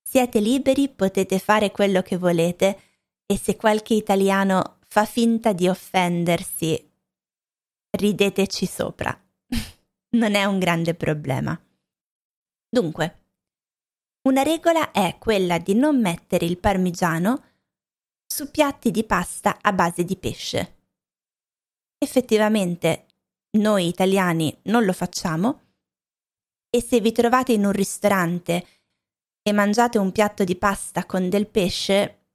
siete 0.00 0.40
liberi, 0.40 0.88
potete 0.88 1.38
fare 1.38 1.70
quello 1.70 2.00
che 2.00 2.16
volete 2.16 2.80
e 3.26 3.36
se 3.36 3.56
qualche 3.56 3.92
italiano 3.92 4.78
fa 4.86 5.04
finta 5.04 5.52
di 5.52 5.68
offendersi, 5.68 6.87
rideteci 7.90 8.66
sopra. 8.66 9.18
non 10.16 10.34
è 10.34 10.44
un 10.44 10.58
grande 10.58 10.94
problema. 10.94 11.60
Dunque, 12.68 13.22
una 14.28 14.42
regola 14.42 14.90
è 14.90 15.16
quella 15.18 15.58
di 15.58 15.74
non 15.74 16.00
mettere 16.00 16.44
il 16.44 16.58
parmigiano 16.58 17.44
su 18.26 18.50
piatti 18.50 18.90
di 18.90 19.04
pasta 19.04 19.58
a 19.60 19.72
base 19.72 20.04
di 20.04 20.16
pesce. 20.16 20.76
Effettivamente 21.98 23.06
noi 23.58 23.88
italiani 23.88 24.56
non 24.64 24.84
lo 24.84 24.92
facciamo 24.92 25.62
e 26.70 26.82
se 26.82 27.00
vi 27.00 27.12
trovate 27.12 27.52
in 27.52 27.64
un 27.64 27.72
ristorante 27.72 28.66
e 29.42 29.52
mangiate 29.52 29.96
un 29.96 30.12
piatto 30.12 30.44
di 30.44 30.56
pasta 30.56 31.06
con 31.06 31.30
del 31.30 31.46
pesce 31.46 32.26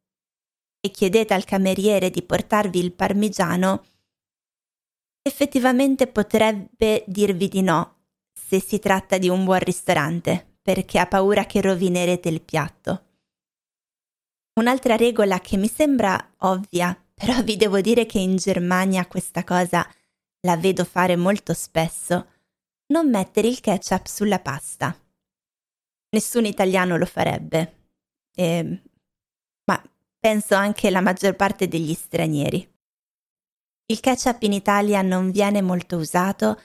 e 0.80 0.90
chiedete 0.90 1.34
al 1.34 1.46
cameriere 1.46 2.10
di 2.10 2.24
portarvi 2.24 2.80
il 2.80 2.92
parmigiano, 2.92 3.86
effettivamente 5.24 6.08
potrebbe 6.08 7.04
dirvi 7.08 7.48
di 7.48 7.62
no 7.62 8.02
se 8.34 8.62
si 8.62 8.78
tratta 8.78 9.18
di 9.18 9.30
un 9.30 9.46
buon 9.46 9.60
ristorante 9.60 10.58
perché 10.62 11.00
ha 11.00 11.08
paura 11.08 11.46
che 11.46 11.62
rovinerete 11.62 12.30
il 12.30 12.42
piatto. 12.42 13.06
Un'altra 14.60 14.96
regola 14.96 15.40
che 15.40 15.58
mi 15.58 15.68
sembra 15.68 16.34
ovvia, 16.40 16.96
però 17.14 17.42
vi 17.42 17.56
devo 17.56 17.82
dire 17.82 18.06
che 18.06 18.20
in 18.20 18.36
Germania 18.36 19.08
questa 19.08 19.44
cosa 19.44 19.88
la 20.42 20.58
vedo 20.58 20.84
fare 20.84 21.16
molto 21.16 21.54
spesso, 21.54 22.28
non 22.88 23.10
mettere 23.10 23.48
il 23.48 23.60
ketchup 23.60 24.06
sulla 24.06 24.40
pasta. 24.40 24.96
Nessun 26.10 26.46
italiano 26.46 26.98
lo 26.98 27.06
farebbe, 27.06 27.90
e, 28.36 28.82
ma 29.66 29.82
penso 30.20 30.54
anche 30.54 30.92
la 30.92 31.02
maggior 31.02 31.36
parte 31.36 31.68
degli 31.68 31.94
stranieri. 31.94 32.73
Il 33.86 34.00
ketchup 34.00 34.42
in 34.44 34.54
Italia 34.54 35.02
non 35.02 35.32
viene 35.32 35.62
molto 35.62 35.98
usato, 35.98 36.60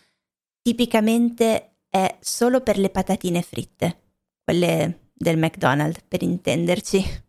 tipicamente 0.63 1.79
è 1.89 2.17
solo 2.21 2.61
per 2.61 2.79
le 2.79 2.91
patatine 2.91 3.43
fritte, 3.43 4.17
quelle 4.45 5.11
del 5.13 5.37
McDonald's 5.37 6.03
per 6.07 6.23
intenderci. 6.23 7.27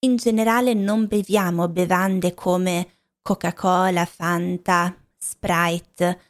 In 0.00 0.16
generale 0.16 0.74
non 0.74 1.06
beviamo 1.06 1.68
bevande 1.68 2.34
come 2.34 2.98
Coca-Cola, 3.22 4.04
Fanta, 4.04 4.94
Sprite 5.16 6.20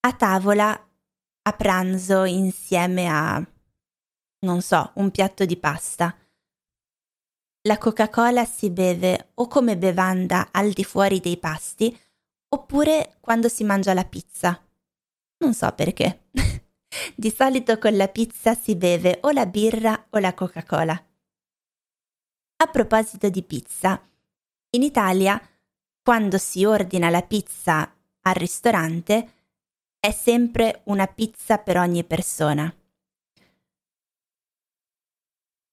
a 0.00 0.12
tavola 0.14 0.88
a 1.46 1.52
pranzo 1.52 2.24
insieme 2.24 3.06
a, 3.06 3.46
non 4.40 4.62
so, 4.62 4.92
un 4.94 5.10
piatto 5.10 5.44
di 5.44 5.58
pasta. 5.58 6.16
La 7.66 7.78
Coca-Cola 7.78 8.44
si 8.44 8.70
beve 8.70 9.30
o 9.34 9.48
come 9.48 9.76
bevanda 9.76 10.48
al 10.50 10.70
di 10.70 10.84
fuori 10.84 11.20
dei 11.20 11.38
pasti 11.38 11.98
oppure 12.48 13.16
quando 13.20 13.48
si 13.48 13.64
mangia 13.64 13.94
la 13.94 14.04
pizza 14.04 14.64
non 15.44 15.52
so 15.52 15.70
perché. 15.72 16.28
Di 17.14 17.30
solito 17.30 17.78
con 17.78 17.96
la 17.96 18.08
pizza 18.08 18.54
si 18.54 18.76
beve 18.76 19.18
o 19.22 19.30
la 19.30 19.46
birra 19.46 20.06
o 20.10 20.18
la 20.18 20.32
Coca-Cola. 20.32 21.06
A 22.56 22.66
proposito 22.66 23.28
di 23.28 23.42
pizza, 23.42 24.00
in 24.70 24.82
Italia, 24.82 25.40
quando 26.02 26.38
si 26.38 26.64
ordina 26.64 27.10
la 27.10 27.22
pizza 27.22 27.94
al 28.22 28.34
ristorante, 28.34 29.32
è 29.98 30.12
sempre 30.12 30.82
una 30.84 31.06
pizza 31.06 31.58
per 31.58 31.76
ogni 31.76 32.04
persona. 32.04 32.72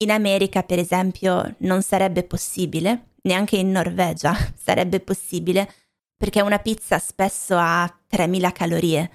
In 0.02 0.12
America, 0.12 0.64
per 0.64 0.80
esempio, 0.80 1.56
non 1.60 1.82
sarebbe 1.82 2.24
possibile, 2.24 3.14
neanche 3.24 3.58
in 3.58 3.72
Norvegia 3.72 4.36
sarebbe 4.56 5.00
possibile, 5.00 5.72
perché 6.16 6.42
una 6.42 6.60
pizza 6.60 7.00
spesso 7.00 7.56
ha 7.58 7.92
3000 8.08 8.52
calorie 8.52 9.12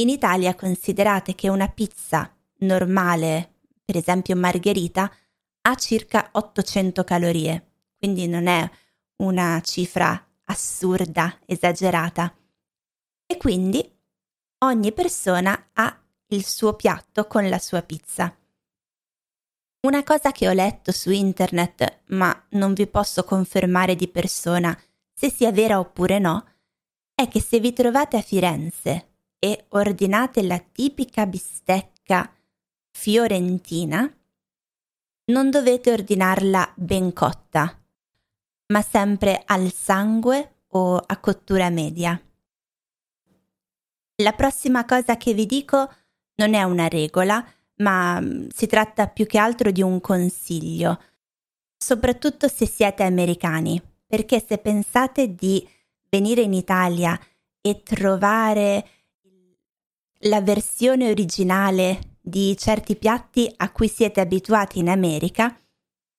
in 0.00 0.08
Italia 0.08 0.54
considerate 0.54 1.34
che 1.34 1.48
una 1.48 1.68
pizza 1.68 2.32
normale, 2.58 3.54
per 3.84 3.96
esempio 3.96 4.36
margherita, 4.36 5.10
ha 5.62 5.74
circa 5.74 6.28
800 6.32 7.02
calorie, 7.02 7.70
quindi 7.98 8.28
non 8.28 8.46
è 8.46 8.68
una 9.16 9.60
cifra 9.60 10.24
assurda, 10.44 11.40
esagerata. 11.46 12.32
E 13.26 13.36
quindi 13.38 13.84
ogni 14.58 14.92
persona 14.92 15.70
ha 15.72 16.00
il 16.28 16.46
suo 16.46 16.74
piatto 16.74 17.26
con 17.26 17.48
la 17.48 17.58
sua 17.58 17.82
pizza. 17.82 18.32
Una 19.80 20.02
cosa 20.02 20.32
che 20.32 20.48
ho 20.48 20.52
letto 20.52 20.90
su 20.90 21.10
internet, 21.10 22.00
ma 22.06 22.46
non 22.50 22.72
vi 22.72 22.88
posso 22.88 23.22
confermare 23.22 23.94
di 23.94 24.08
persona 24.08 24.76
se 25.12 25.30
sia 25.30 25.52
vera 25.52 25.78
oppure 25.78 26.18
no, 26.18 26.44
è 27.14 27.28
che 27.28 27.40
se 27.40 27.60
vi 27.60 27.72
trovate 27.72 28.16
a 28.16 28.20
Firenze 28.20 29.08
e 29.38 29.66
ordinate 29.68 30.42
la 30.42 30.58
tipica 30.58 31.26
bistecca 31.26 32.32
fiorentina, 32.90 34.12
non 35.26 35.50
dovete 35.50 35.92
ordinarla 35.92 36.72
ben 36.74 37.12
cotta, 37.12 37.80
ma 38.66 38.82
sempre 38.82 39.42
al 39.46 39.72
sangue 39.72 40.62
o 40.68 40.96
a 40.96 41.16
cottura 41.18 41.70
media. 41.70 42.20
La 44.16 44.32
prossima 44.32 44.84
cosa 44.84 45.16
che 45.16 45.34
vi 45.34 45.46
dico 45.46 45.92
non 46.36 46.54
è 46.54 46.64
una 46.64 46.88
regola, 46.88 47.44
ma 47.78 48.20
mm, 48.20 48.48
si 48.54 48.66
tratta 48.66 49.08
più 49.08 49.26
che 49.26 49.38
altro 49.38 49.70
di 49.70 49.82
un 49.82 50.00
consiglio, 50.00 51.00
soprattutto 51.76 52.48
se 52.48 52.66
siete 52.66 53.02
americani, 53.02 53.80
perché 54.06 54.44
se 54.46 54.58
pensate 54.58 55.34
di 55.34 55.66
venire 56.08 56.42
in 56.42 56.54
Italia 56.54 57.18
e 57.60 57.82
trovare 57.82 58.88
la 60.22 60.40
versione 60.40 61.10
originale 61.10 62.16
di 62.20 62.56
certi 62.56 62.96
piatti 62.96 63.52
a 63.56 63.70
cui 63.70 63.88
siete 63.88 64.20
abituati 64.20 64.78
in 64.78 64.88
America 64.88 65.56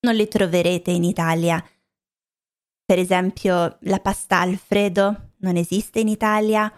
non 0.02 0.16
li 0.16 0.28
troverete 0.28 0.92
in 0.92 1.04
Italia. 1.04 1.64
Per 2.86 2.98
esempio, 2.98 3.78
la 3.82 4.00
pasta 4.00 4.40
Alfredo 4.40 5.34
non 5.40 5.58
esiste 5.58 6.00
in 6.00 6.08
Italia, 6.08 6.72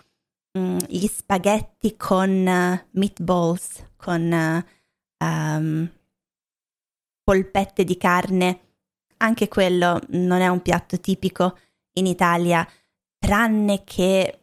mm, 0.58 0.78
gli 0.88 1.08
spaghetti 1.08 1.96
con 1.96 2.30
uh, 2.30 2.88
meatballs, 2.92 3.92
con 3.96 4.32
uh, 4.32 5.26
um, 5.26 5.90
polpette 7.24 7.84
di 7.84 7.98
carne, 7.98 8.60
anche 9.18 9.48
quello 9.48 10.00
non 10.10 10.42
è 10.42 10.48
un 10.48 10.62
piatto 10.62 11.00
tipico 11.00 11.58
in 11.94 12.06
Italia. 12.06 12.68
tranne 13.20 13.84
che 13.84 14.40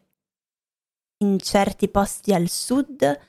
in 1.18 1.38
certi 1.40 1.88
posti 1.88 2.33
al 2.33 2.49
sud, 2.49 3.21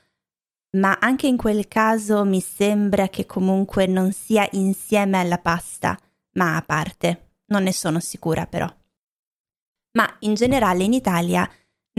ma 0.76 0.98
anche 1.00 1.26
in 1.26 1.36
quel 1.36 1.66
caso 1.66 2.24
mi 2.24 2.40
sembra 2.40 3.08
che 3.08 3.26
comunque 3.26 3.86
non 3.86 4.12
sia 4.12 4.46
insieme 4.52 5.18
alla 5.18 5.38
pasta, 5.38 5.98
ma 6.34 6.56
a 6.56 6.62
parte. 6.62 7.32
Non 7.46 7.64
ne 7.64 7.72
sono 7.72 7.98
sicura 7.98 8.46
però. 8.46 8.72
Ma 9.92 10.16
in 10.20 10.34
generale 10.34 10.84
in 10.84 10.92
Italia 10.92 11.50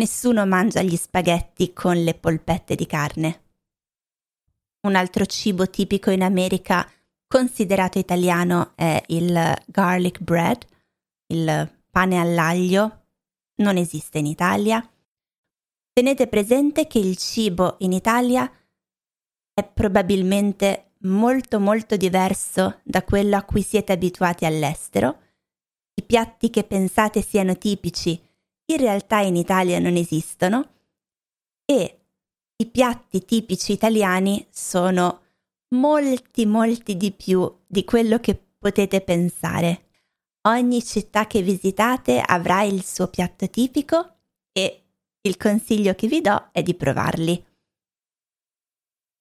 nessuno 0.01 0.47
mangia 0.47 0.81
gli 0.81 0.95
spaghetti 0.95 1.73
con 1.73 1.95
le 1.95 2.15
polpette 2.15 2.73
di 2.73 2.87
carne. 2.87 3.43
Un 4.87 4.95
altro 4.95 5.27
cibo 5.27 5.69
tipico 5.69 6.09
in 6.09 6.23
America 6.23 6.89
considerato 7.27 7.99
italiano 7.99 8.71
è 8.75 8.99
il 9.09 9.55
garlic 9.67 10.19
bread, 10.19 10.65
il 11.27 11.83
pane 11.91 12.19
all'aglio. 12.19 13.05
Non 13.57 13.77
esiste 13.77 14.17
in 14.17 14.25
Italia. 14.25 14.83
Tenete 15.93 16.25
presente 16.25 16.87
che 16.87 16.97
il 16.97 17.15
cibo 17.17 17.75
in 17.81 17.91
Italia 17.93 18.51
è 19.53 19.63
probabilmente 19.63 20.93
molto 21.01 21.59
molto 21.59 21.95
diverso 21.95 22.79
da 22.83 23.03
quello 23.03 23.37
a 23.37 23.43
cui 23.43 23.61
siete 23.61 23.91
abituati 23.91 24.45
all'estero. 24.45 25.19
I 25.93 26.01
piatti 26.01 26.49
che 26.49 26.63
pensate 26.63 27.21
siano 27.21 27.55
tipici 27.55 28.19
in 28.71 28.77
realtà 28.77 29.19
in 29.19 29.35
Italia 29.35 29.79
non 29.79 29.95
esistono 29.95 30.69
e 31.65 31.99
i 32.55 32.65
piatti 32.67 33.23
tipici 33.25 33.71
italiani 33.71 34.45
sono 34.51 35.21
molti 35.69 36.45
molti 36.45 36.97
di 36.97 37.11
più 37.11 37.59
di 37.65 37.83
quello 37.83 38.19
che 38.19 38.39
potete 38.57 39.01
pensare. 39.01 39.89
Ogni 40.47 40.83
città 40.83 41.27
che 41.27 41.41
visitate 41.41 42.19
avrà 42.19 42.63
il 42.63 42.83
suo 42.83 43.07
piatto 43.07 43.49
tipico 43.49 44.17
e 44.51 44.83
il 45.21 45.37
consiglio 45.37 45.93
che 45.93 46.07
vi 46.07 46.21
do 46.21 46.49
è 46.51 46.61
di 46.63 46.73
provarli. 46.73 47.45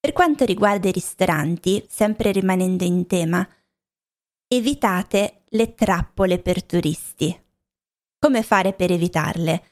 Per 0.01 0.13
quanto 0.13 0.45
riguarda 0.45 0.89
i 0.89 0.93
ristoranti, 0.93 1.85
sempre 1.89 2.33
rimanendo 2.33 2.85
in 2.85 3.07
tema, 3.07 3.47
evitate 4.49 5.43
le 5.51 5.75
trappole 5.75 6.39
per 6.39 6.65
turisti. 6.65 7.39
Come 8.23 8.43
fare 8.43 8.75
per 8.75 8.93
evitarle? 8.93 9.65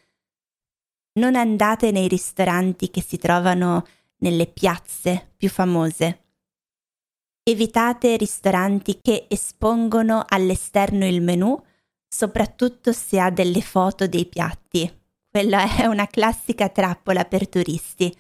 Non 1.18 1.36
andate 1.36 1.90
nei 1.90 2.08
ristoranti 2.08 2.88
che 2.88 3.02
si 3.02 3.18
trovano 3.18 3.84
nelle 4.20 4.46
piazze 4.46 5.34
più 5.36 5.50
famose. 5.50 6.24
Evitate 7.42 8.16
ristoranti 8.16 9.00
che 9.02 9.26
espongono 9.28 10.24
all'esterno 10.26 11.06
il 11.06 11.20
menù, 11.20 11.62
soprattutto 12.08 12.92
se 12.92 13.20
ha 13.20 13.30
delle 13.30 13.60
foto 13.60 14.06
dei 14.06 14.24
piatti. 14.24 14.90
Quella 15.28 15.76
è 15.76 15.84
una 15.84 16.06
classica 16.06 16.70
trappola 16.70 17.26
per 17.26 17.50
turisti. 17.50 18.10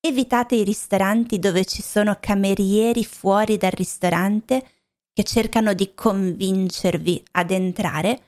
Evitate 0.00 0.56
i 0.56 0.64
ristoranti 0.64 1.38
dove 1.38 1.64
ci 1.64 1.80
sono 1.80 2.18
camerieri 2.20 3.06
fuori 3.06 3.56
dal 3.56 3.70
ristorante 3.70 4.68
che 5.14 5.22
cercano 5.22 5.72
di 5.72 5.94
convincervi 5.94 7.24
ad 7.32 7.50
entrare, 7.52 8.20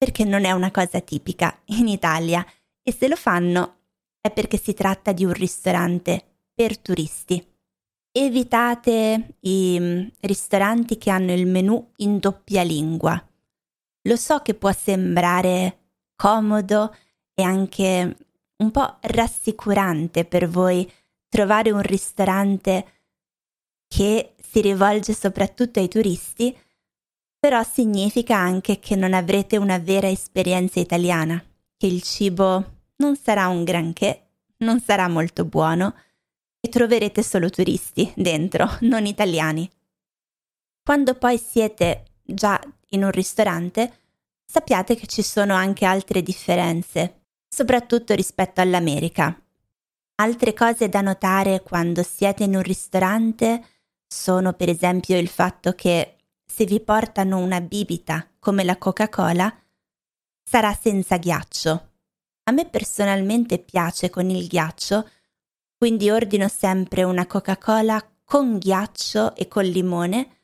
perché 0.00 0.24
non 0.24 0.46
è 0.46 0.52
una 0.52 0.70
cosa 0.70 0.98
tipica 1.00 1.60
in 1.66 1.86
Italia 1.86 2.42
e 2.82 2.90
se 2.90 3.06
lo 3.06 3.16
fanno 3.16 3.80
è 4.18 4.30
perché 4.30 4.56
si 4.56 4.72
tratta 4.72 5.12
di 5.12 5.26
un 5.26 5.34
ristorante 5.34 6.38
per 6.54 6.78
turisti. 6.78 7.46
Evitate 8.10 9.36
i 9.40 9.76
mm, 9.78 10.06
ristoranti 10.20 10.96
che 10.96 11.10
hanno 11.10 11.34
il 11.34 11.46
menù 11.46 11.92
in 11.96 12.18
doppia 12.18 12.62
lingua. 12.62 13.22
Lo 14.04 14.16
so 14.16 14.38
che 14.38 14.54
può 14.54 14.72
sembrare 14.72 15.80
comodo 16.16 16.96
e 17.34 17.42
anche 17.42 18.16
un 18.56 18.70
po' 18.70 18.96
rassicurante 19.02 20.24
per 20.24 20.48
voi 20.48 20.90
trovare 21.28 21.72
un 21.72 21.82
ristorante 21.82 22.86
che 23.86 24.32
si 24.38 24.62
rivolge 24.62 25.12
soprattutto 25.12 25.78
ai 25.78 25.88
turisti, 25.88 26.56
però 27.40 27.62
significa 27.64 28.36
anche 28.36 28.78
che 28.78 28.94
non 28.94 29.14
avrete 29.14 29.56
una 29.56 29.78
vera 29.78 30.08
esperienza 30.08 30.78
italiana, 30.78 31.42
che 31.76 31.86
il 31.86 32.02
cibo 32.02 32.80
non 32.96 33.16
sarà 33.16 33.48
un 33.48 33.64
granché, 33.64 34.28
non 34.58 34.78
sarà 34.80 35.08
molto 35.08 35.46
buono 35.46 35.94
e 36.60 36.68
troverete 36.68 37.22
solo 37.22 37.48
turisti 37.48 38.12
dentro, 38.14 38.68
non 38.80 39.06
italiani. 39.06 39.68
Quando 40.82 41.14
poi 41.14 41.38
siete 41.38 42.04
già 42.22 42.60
in 42.90 43.04
un 43.04 43.10
ristorante, 43.10 43.94
sappiate 44.44 44.94
che 44.94 45.06
ci 45.06 45.22
sono 45.22 45.54
anche 45.54 45.86
altre 45.86 46.22
differenze, 46.22 47.22
soprattutto 47.48 48.14
rispetto 48.14 48.60
all'America. 48.60 49.34
Altre 50.16 50.52
cose 50.52 50.90
da 50.90 51.00
notare 51.00 51.62
quando 51.62 52.02
siete 52.02 52.44
in 52.44 52.54
un 52.54 52.62
ristorante 52.62 53.64
sono 54.06 54.52
per 54.52 54.68
esempio 54.68 55.18
il 55.18 55.28
fatto 55.28 55.72
che 55.72 56.16
se 56.50 56.64
vi 56.64 56.80
portano 56.80 57.38
una 57.38 57.60
bibita 57.60 58.28
come 58.38 58.64
la 58.64 58.76
Coca-Cola, 58.76 59.56
sarà 60.42 60.74
senza 60.74 61.16
ghiaccio. 61.16 61.88
A 62.44 62.52
me 62.52 62.68
personalmente 62.68 63.58
piace 63.58 64.10
con 64.10 64.28
il 64.28 64.48
ghiaccio, 64.48 65.08
quindi 65.76 66.10
ordino 66.10 66.48
sempre 66.48 67.04
una 67.04 67.26
Coca-Cola 67.26 68.04
con 68.24 68.58
ghiaccio 68.58 69.36
e 69.36 69.46
con 69.46 69.64
limone 69.64 70.38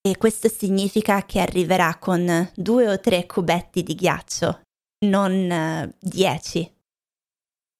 e 0.00 0.16
questo 0.16 0.48
significa 0.48 1.24
che 1.24 1.40
arriverà 1.40 1.96
con 1.98 2.50
due 2.54 2.88
o 2.88 3.00
tre 3.00 3.26
cubetti 3.26 3.82
di 3.82 3.94
ghiaccio, 3.94 4.60
non 5.06 5.32
uh, 5.50 5.94
dieci. 5.98 6.70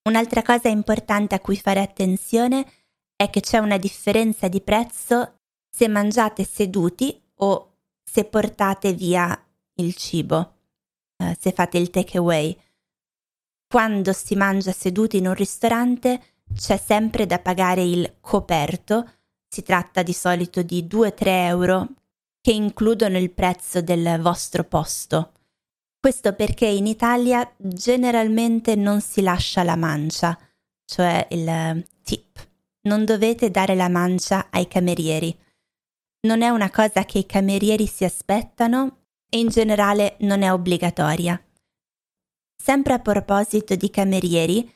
Un'altra 0.09 0.43
cosa 0.43 0.69
importante 0.69 1.35
a 1.35 1.41
cui 1.41 1.57
fare 1.57 1.81
attenzione 1.81 2.67
è 3.15 3.29
che 3.31 3.41
c'è 3.41 3.59
una 3.59 3.77
differenza 3.77 4.49
di 4.49 4.61
prezzo 4.61 5.38
se 5.79 5.87
mangiate 5.87 6.43
seduti 6.43 7.23
o 7.37 7.75
se 8.03 8.25
portate 8.25 8.93
via 8.95 9.41
il 9.75 9.95
cibo, 9.95 10.55
uh, 11.19 11.33
se 11.39 11.53
fate 11.53 11.79
il 11.79 11.91
takeaway. 11.91 12.61
Quando 13.69 14.13
si 14.13 14.35
mangia 14.35 14.73
seduti 14.73 15.19
in 15.19 15.29
un 15.29 15.35
ristorante 15.35 16.21
c'è 16.53 16.77
sempre 16.77 17.27
da 17.27 17.39
pagare 17.39 17.85
il 17.85 18.17
coperto, 18.21 19.09
si 19.47 19.63
tratta 19.63 20.03
di 20.03 20.13
solito 20.13 20.63
di 20.63 20.83
2-3 20.83 21.15
euro 21.27 21.89
che 22.41 22.51
includono 22.51 23.17
il 23.17 23.31
prezzo 23.31 23.81
del 23.81 24.19
vostro 24.21 24.65
posto. 24.65 25.31
Questo 26.01 26.33
perché 26.33 26.67
in 26.67 26.89
Italia 26.89 27.49
generalmente 27.57 28.75
non 28.75 29.01
si 29.01 29.23
lascia 29.23 29.63
la 29.63 29.77
mancia, 29.77 30.37
cioè 30.85 31.25
il 31.31 31.47
eh, 31.47 31.87
tip. 32.03 32.49
Non 32.81 33.05
dovete 33.05 33.53
dare 33.53 33.77
la 33.77 33.89
mancia 33.89 34.49
ai 34.51 34.67
camerieri. 34.67 35.47
Non 36.21 36.43
è 36.43 36.49
una 36.49 36.71
cosa 36.71 37.05
che 37.05 37.19
i 37.19 37.27
camerieri 37.27 37.87
si 37.87 38.05
aspettano 38.05 39.05
e 39.29 39.39
in 39.39 39.49
generale 39.49 40.17
non 40.21 40.43
è 40.43 40.53
obbligatoria. 40.53 41.41
Sempre 42.61 42.95
a 42.95 42.99
proposito 42.99 43.77
di 43.77 43.89
camerieri, 43.89 44.75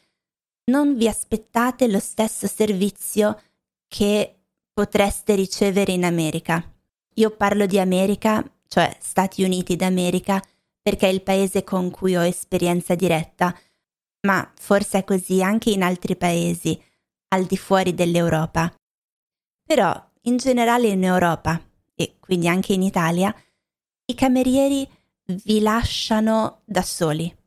non 0.65 0.97
vi 0.97 1.09
aspettate 1.09 1.89
lo 1.89 1.99
stesso 1.99 2.47
servizio 2.47 3.41
che 3.89 4.37
potreste 4.73 5.35
ricevere 5.35 5.93
in 5.93 6.05
America. 6.05 6.65
Io 7.15 7.31
parlo 7.31 7.67
di 7.67 7.79
America, 7.79 8.43
cioè 8.69 8.97
Stati 9.01 9.43
Uniti 9.43 9.75
d'America, 9.75 10.41
perché 10.81 11.09
è 11.09 11.11
il 11.11 11.23
paese 11.23 11.65
con 11.65 11.91
cui 11.91 12.17
ho 12.17 12.23
esperienza 12.23 12.95
diretta, 12.95 13.55
ma 14.27 14.51
forse 14.55 14.99
è 14.99 15.05
così 15.05 15.43
anche 15.43 15.71
in 15.71 15.83
altri 15.83 16.17
paesi, 16.17 16.81
al 17.29 17.45
di 17.45 17.57
fuori 17.57 17.95
dell'Europa. 17.95 18.73
Però, 19.65 20.11
in 20.23 20.37
generale 20.37 20.89
in 20.89 21.05
Europa, 21.05 21.61
e 21.95 22.17
quindi 22.19 22.49
anche 22.49 22.73
in 22.73 22.83
Italia, 22.83 23.35
i 24.05 24.15
camerieri 24.15 24.89
vi 25.25 25.61
lasciano 25.61 26.63
da 26.65 26.83
soli 26.83 27.41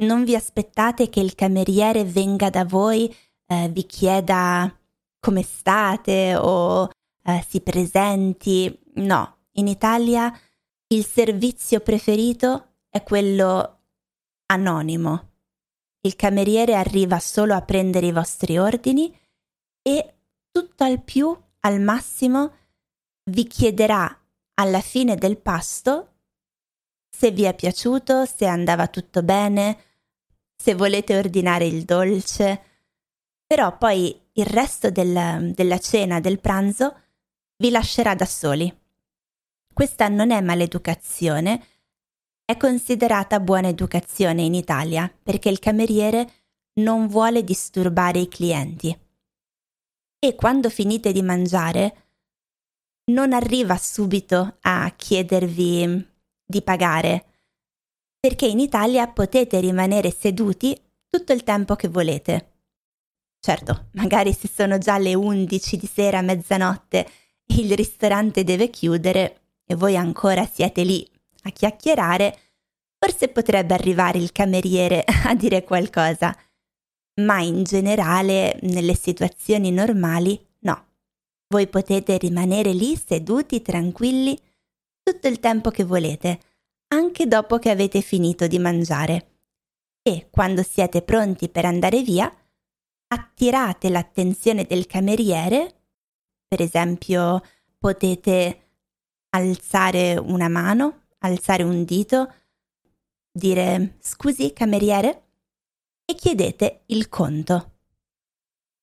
non 0.00 0.24
vi 0.24 0.34
aspettate 0.34 1.08
che 1.08 1.20
il 1.20 1.34
cameriere 1.34 2.04
venga 2.04 2.50
da 2.50 2.64
voi, 2.64 3.14
eh, 3.46 3.68
vi 3.68 3.84
chieda 3.86 4.74
come 5.18 5.42
state 5.42 6.36
o 6.36 6.88
eh, 7.24 7.44
si 7.48 7.60
presenti. 7.60 8.78
No, 8.94 9.38
in 9.52 9.68
Italia 9.68 10.32
il 10.88 11.04
servizio 11.04 11.80
preferito 11.80 12.76
è 12.88 13.02
quello 13.02 13.78
anonimo. 14.46 15.28
Il 16.02 16.16
cameriere 16.16 16.74
arriva 16.74 17.18
solo 17.18 17.54
a 17.54 17.62
prendere 17.62 18.06
i 18.06 18.12
vostri 18.12 18.58
ordini 18.58 19.14
e 19.82 20.14
tutto 20.50 20.84
al 20.84 21.02
più, 21.02 21.36
al 21.60 21.80
massimo, 21.80 22.54
vi 23.30 23.46
chiederà 23.46 24.18
alla 24.54 24.80
fine 24.80 25.16
del 25.16 25.38
pasto 25.38 26.10
se 27.10 27.30
vi 27.32 27.42
è 27.42 27.54
piaciuto, 27.54 28.24
se 28.24 28.46
andava 28.46 28.86
tutto 28.88 29.22
bene, 29.22 29.78
se 30.56 30.74
volete 30.74 31.18
ordinare 31.18 31.66
il 31.66 31.84
dolce, 31.84 32.62
però 33.46 33.76
poi 33.76 34.18
il 34.32 34.46
resto 34.46 34.90
del, 34.90 35.52
della 35.54 35.78
cena, 35.78 36.20
del 36.20 36.40
pranzo, 36.40 36.96
vi 37.56 37.70
lascerà 37.70 38.14
da 38.14 38.24
soli. 38.24 38.74
Questa 39.72 40.08
non 40.08 40.30
è 40.30 40.40
maleducazione, 40.40 41.62
è 42.44 42.56
considerata 42.56 43.38
buona 43.38 43.68
educazione 43.68 44.42
in 44.42 44.54
Italia 44.54 45.12
perché 45.22 45.50
il 45.50 45.58
cameriere 45.58 46.30
non 46.80 47.06
vuole 47.06 47.44
disturbare 47.44 48.18
i 48.18 48.28
clienti. 48.28 48.96
E 50.22 50.34
quando 50.34 50.68
finite 50.68 51.12
di 51.12 51.22
mangiare, 51.22 51.94
non 53.10 53.32
arriva 53.32 53.76
subito 53.76 54.58
a 54.60 54.92
chiedervi 54.94 56.06
di 56.44 56.62
pagare, 56.62 57.24
perché 58.20 58.46
in 58.46 58.58
Italia 58.58 59.08
potete 59.08 59.58
rimanere 59.60 60.10
seduti 60.10 60.78
tutto 61.08 61.32
il 61.32 61.42
tempo 61.42 61.74
che 61.74 61.88
volete. 61.88 62.48
Certo, 63.40 63.88
magari 63.92 64.34
se 64.34 64.48
sono 64.52 64.76
già 64.76 64.98
le 64.98 65.14
11 65.14 65.76
di 65.78 65.86
sera, 65.86 66.20
mezzanotte, 66.20 67.08
il 67.56 67.74
ristorante 67.74 68.44
deve 68.44 68.68
chiudere 68.68 69.40
e 69.64 69.74
voi 69.74 69.96
ancora 69.96 70.44
siete 70.44 70.82
lì 70.82 71.08
a 71.44 71.50
chiacchierare, 71.50 72.38
forse 72.98 73.28
potrebbe 73.28 73.72
arrivare 73.72 74.18
il 74.18 74.32
cameriere 74.32 75.02
a 75.24 75.34
dire 75.34 75.64
qualcosa, 75.64 76.36
ma 77.20 77.40
in 77.40 77.64
generale, 77.64 78.58
nelle 78.62 78.94
situazioni 78.94 79.70
normali, 79.70 80.38
no. 80.60 80.86
Voi 81.48 81.66
potete 81.68 82.16
rimanere 82.18 82.72
lì 82.72 82.96
seduti 82.96 83.60
tranquilli 83.62 84.38
tutto 85.02 85.28
il 85.28 85.40
tempo 85.40 85.70
che 85.70 85.84
volete, 85.84 86.40
anche 86.88 87.26
dopo 87.26 87.58
che 87.58 87.70
avete 87.70 88.00
finito 88.00 88.46
di 88.46 88.58
mangiare. 88.58 89.38
E 90.02 90.28
quando 90.30 90.62
siete 90.62 91.02
pronti 91.02 91.48
per 91.48 91.64
andare 91.64 92.02
via, 92.02 92.32
attirate 93.08 93.88
l'attenzione 93.90 94.64
del 94.64 94.86
cameriere, 94.86 95.82
per 96.46 96.60
esempio 96.60 97.42
potete 97.78 98.68
alzare 99.30 100.16
una 100.16 100.48
mano, 100.48 101.06
alzare 101.18 101.62
un 101.62 101.84
dito, 101.84 102.32
dire 103.32 103.96
scusi 104.00 104.52
cameriere 104.52 105.29
e 106.10 106.14
chiedete 106.14 106.82
il 106.86 107.08
conto. 107.08 107.74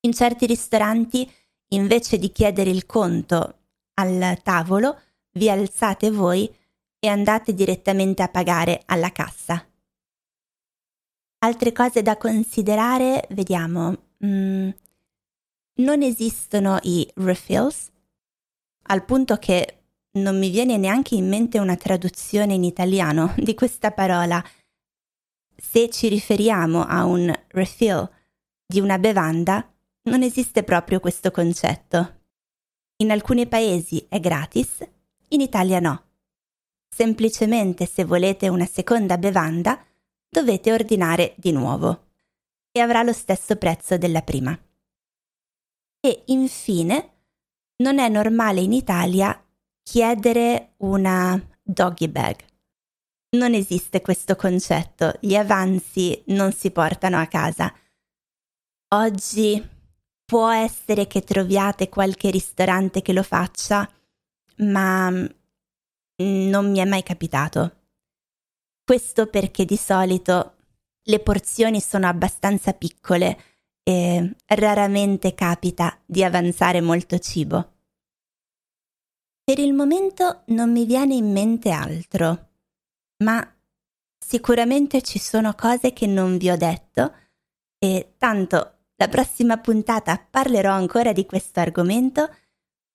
In 0.02 0.14
certi 0.14 0.46
ristoranti, 0.46 1.30
invece 1.70 2.18
di 2.18 2.32
chiedere 2.32 2.70
il 2.70 2.86
conto 2.86 3.56
al 3.96 4.40
tavolo, 4.44 4.98
vi 5.34 5.50
alzate 5.50 6.10
voi 6.10 6.50
e 7.00 7.08
andate 7.08 7.54
direttamente 7.54 8.24
a 8.24 8.30
pagare 8.30 8.82
alla 8.86 9.12
cassa. 9.12 9.66
Altre 11.40 11.72
cose 11.74 12.02
da 12.02 12.16
considerare, 12.16 13.28
vediamo. 13.32 13.96
Mm, 14.26 14.70
non 15.76 16.02
esistono 16.02 16.80
i 16.84 17.08
refills, 17.16 17.92
al 18.84 19.04
punto 19.04 19.36
che 19.36 19.82
non 20.12 20.40
mi 20.40 20.50
viene 20.50 20.78
neanche 20.78 21.16
in 21.16 21.28
mente 21.28 21.60
una 21.60 21.76
traduzione 21.76 22.54
in 22.54 22.64
italiano 22.64 23.34
di 23.38 23.54
questa 23.54 23.92
parola. 23.92 24.42
Se 25.60 25.90
ci 25.90 26.08
riferiamo 26.08 26.86
a 26.86 27.06
un 27.06 27.34
refill 27.48 28.08
di 28.66 28.80
una 28.80 29.00
bevanda, 29.00 29.68
non 30.04 30.22
esiste 30.22 30.64
proprio 30.64 31.00
questo 31.00 31.32
concetto. 31.32 32.22
In 32.98 33.10
alcuni 33.12 33.48
paesi 33.48 34.06
è 34.08 34.20
gratis, 34.20 34.88
in 35.30 35.42
Italia 35.42 35.80
no. 35.80 36.04
Semplicemente 36.88 37.88
se 37.88 38.06
volete 38.06 38.48
una 38.48 38.66
seconda 38.66 39.18
bevanda, 39.18 39.84
dovete 40.30 40.72
ordinare 40.72 41.34
di 41.38 41.52
nuovo 41.52 42.06
e 42.72 42.80
avrà 42.80 43.02
lo 43.02 43.14
stesso 43.14 43.56
prezzo 43.56 43.98
della 43.98 44.22
prima. 44.22 44.58
E 46.00 46.24
infine, 46.28 47.14
non 47.78 47.98
è 47.98 48.08
normale 48.10 48.62
in 48.62 48.74
Italia 48.74 49.44
chiedere 49.82 50.74
una 50.78 51.40
doggy 51.64 52.08
bag. 52.08 52.46
Non 53.30 53.54
esiste 53.54 54.02
questo 54.02 54.38
concetto, 54.38 55.14
gli 55.20 55.36
avanzi 55.36 56.24
non 56.28 56.54
si 56.54 56.72
portano 56.72 57.20
a 57.20 57.26
casa. 57.26 57.74
Oggi 58.96 59.62
può 60.24 60.50
essere 60.50 61.08
che 61.08 61.22
troviate 61.22 61.90
qualche 61.90 62.30
ristorante 62.30 63.02
che 63.02 63.12
lo 63.12 63.24
faccia, 63.24 63.90
ma 64.58 65.10
non 65.10 66.72
mi 66.72 66.80
è 66.80 66.86
mai 66.86 67.04
capitato. 67.04 67.76
Questo 68.86 69.28
perché 69.28 69.66
di 69.66 69.76
solito 69.76 70.56
le 71.04 71.20
porzioni 71.20 71.82
sono 71.82 72.08
abbastanza 72.08 72.72
piccole 72.74 73.38
e 73.84 74.36
raramente 74.46 75.34
capita 75.36 76.00
di 76.06 76.24
avanzare 76.24 76.80
molto 76.80 77.20
cibo. 77.20 77.74
Per 79.44 79.60
il 79.60 79.74
momento 79.74 80.44
non 80.48 80.72
mi 80.72 80.86
viene 80.86 81.16
in 81.16 81.32
mente 81.32 81.72
altro, 81.72 82.47
ma 83.24 83.56
sicuramente 84.18 85.02
ci 85.02 85.20
sono 85.20 85.54
cose 85.54 85.94
che 85.94 86.08
non 86.08 86.38
vi 86.38 86.50
ho 86.50 86.58
detto 86.58 87.14
e 87.80 88.14
tanto 88.18 88.74
la 88.96 89.08
prossima 89.08 89.58
puntata 89.58 90.18
parlerò 90.18 90.72
ancora 90.72 91.14
di 91.14 91.26
questo 91.26 91.60
argomento, 91.60 92.30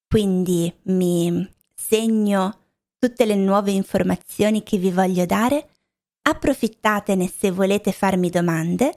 quindi 0.07 0.73
mi 0.85 1.49
segno 1.75 2.59
tutte 2.99 3.25
le 3.25 3.37
nuove 3.37 3.71
informazioni 3.71 4.63
che 4.63 4.79
vi 4.79 4.91
voglio 4.91 5.27
dare, 5.27 5.71
approfittatene 6.23 7.29
se 7.29 7.51
volete 7.51 7.93
farmi 7.93 8.31
domande 8.31 8.97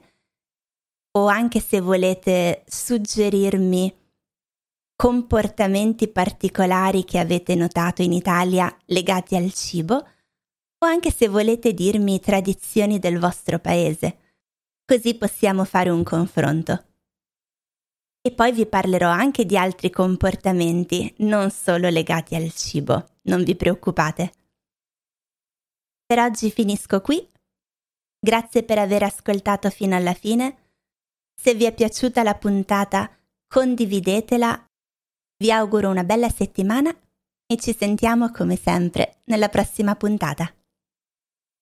o 1.12 1.26
anche 1.26 1.60
se 1.60 1.80
volete 1.80 2.64
suggerirmi 2.66 3.94
comportamenti 4.96 6.08
particolari 6.08 7.04
che 7.04 7.18
avete 7.18 7.54
notato 7.54 8.02
in 8.02 8.12
Italia 8.12 8.74
legati 8.86 9.36
al 9.36 9.52
cibo 9.52 10.06
o 10.78 10.86
anche 10.86 11.10
se 11.10 11.28
volete 11.28 11.72
dirmi 11.72 12.20
tradizioni 12.20 12.98
del 12.98 13.18
vostro 13.18 13.58
paese, 13.58 14.18
così 14.84 15.16
possiamo 15.16 15.64
fare 15.64 15.90
un 15.90 16.02
confronto. 16.02 16.84
E 18.20 18.32
poi 18.32 18.52
vi 18.52 18.66
parlerò 18.66 19.08
anche 19.08 19.46
di 19.46 19.56
altri 19.56 19.90
comportamenti, 19.90 21.14
non 21.18 21.50
solo 21.50 21.88
legati 21.88 22.34
al 22.34 22.52
cibo 22.52 23.14
non 23.26 23.44
vi 23.44 23.54
preoccupate. 23.54 24.32
Per 26.04 26.18
oggi 26.18 26.50
finisco 26.50 27.00
qui. 27.00 27.28
Grazie 28.18 28.62
per 28.62 28.78
aver 28.78 29.02
ascoltato 29.02 29.70
fino 29.70 29.94
alla 29.94 30.14
fine. 30.14 30.70
Se 31.34 31.54
vi 31.54 31.64
è 31.64 31.74
piaciuta 31.74 32.22
la 32.22 32.34
puntata, 32.34 33.10
condividetela. 33.46 34.64
Vi 35.38 35.52
auguro 35.52 35.90
una 35.90 36.04
bella 36.04 36.30
settimana 36.30 36.90
e 37.46 37.56
ci 37.56 37.74
sentiamo 37.76 38.30
come 38.30 38.56
sempre 38.56 39.20
nella 39.24 39.48
prossima 39.48 39.94
puntata. 39.94 40.52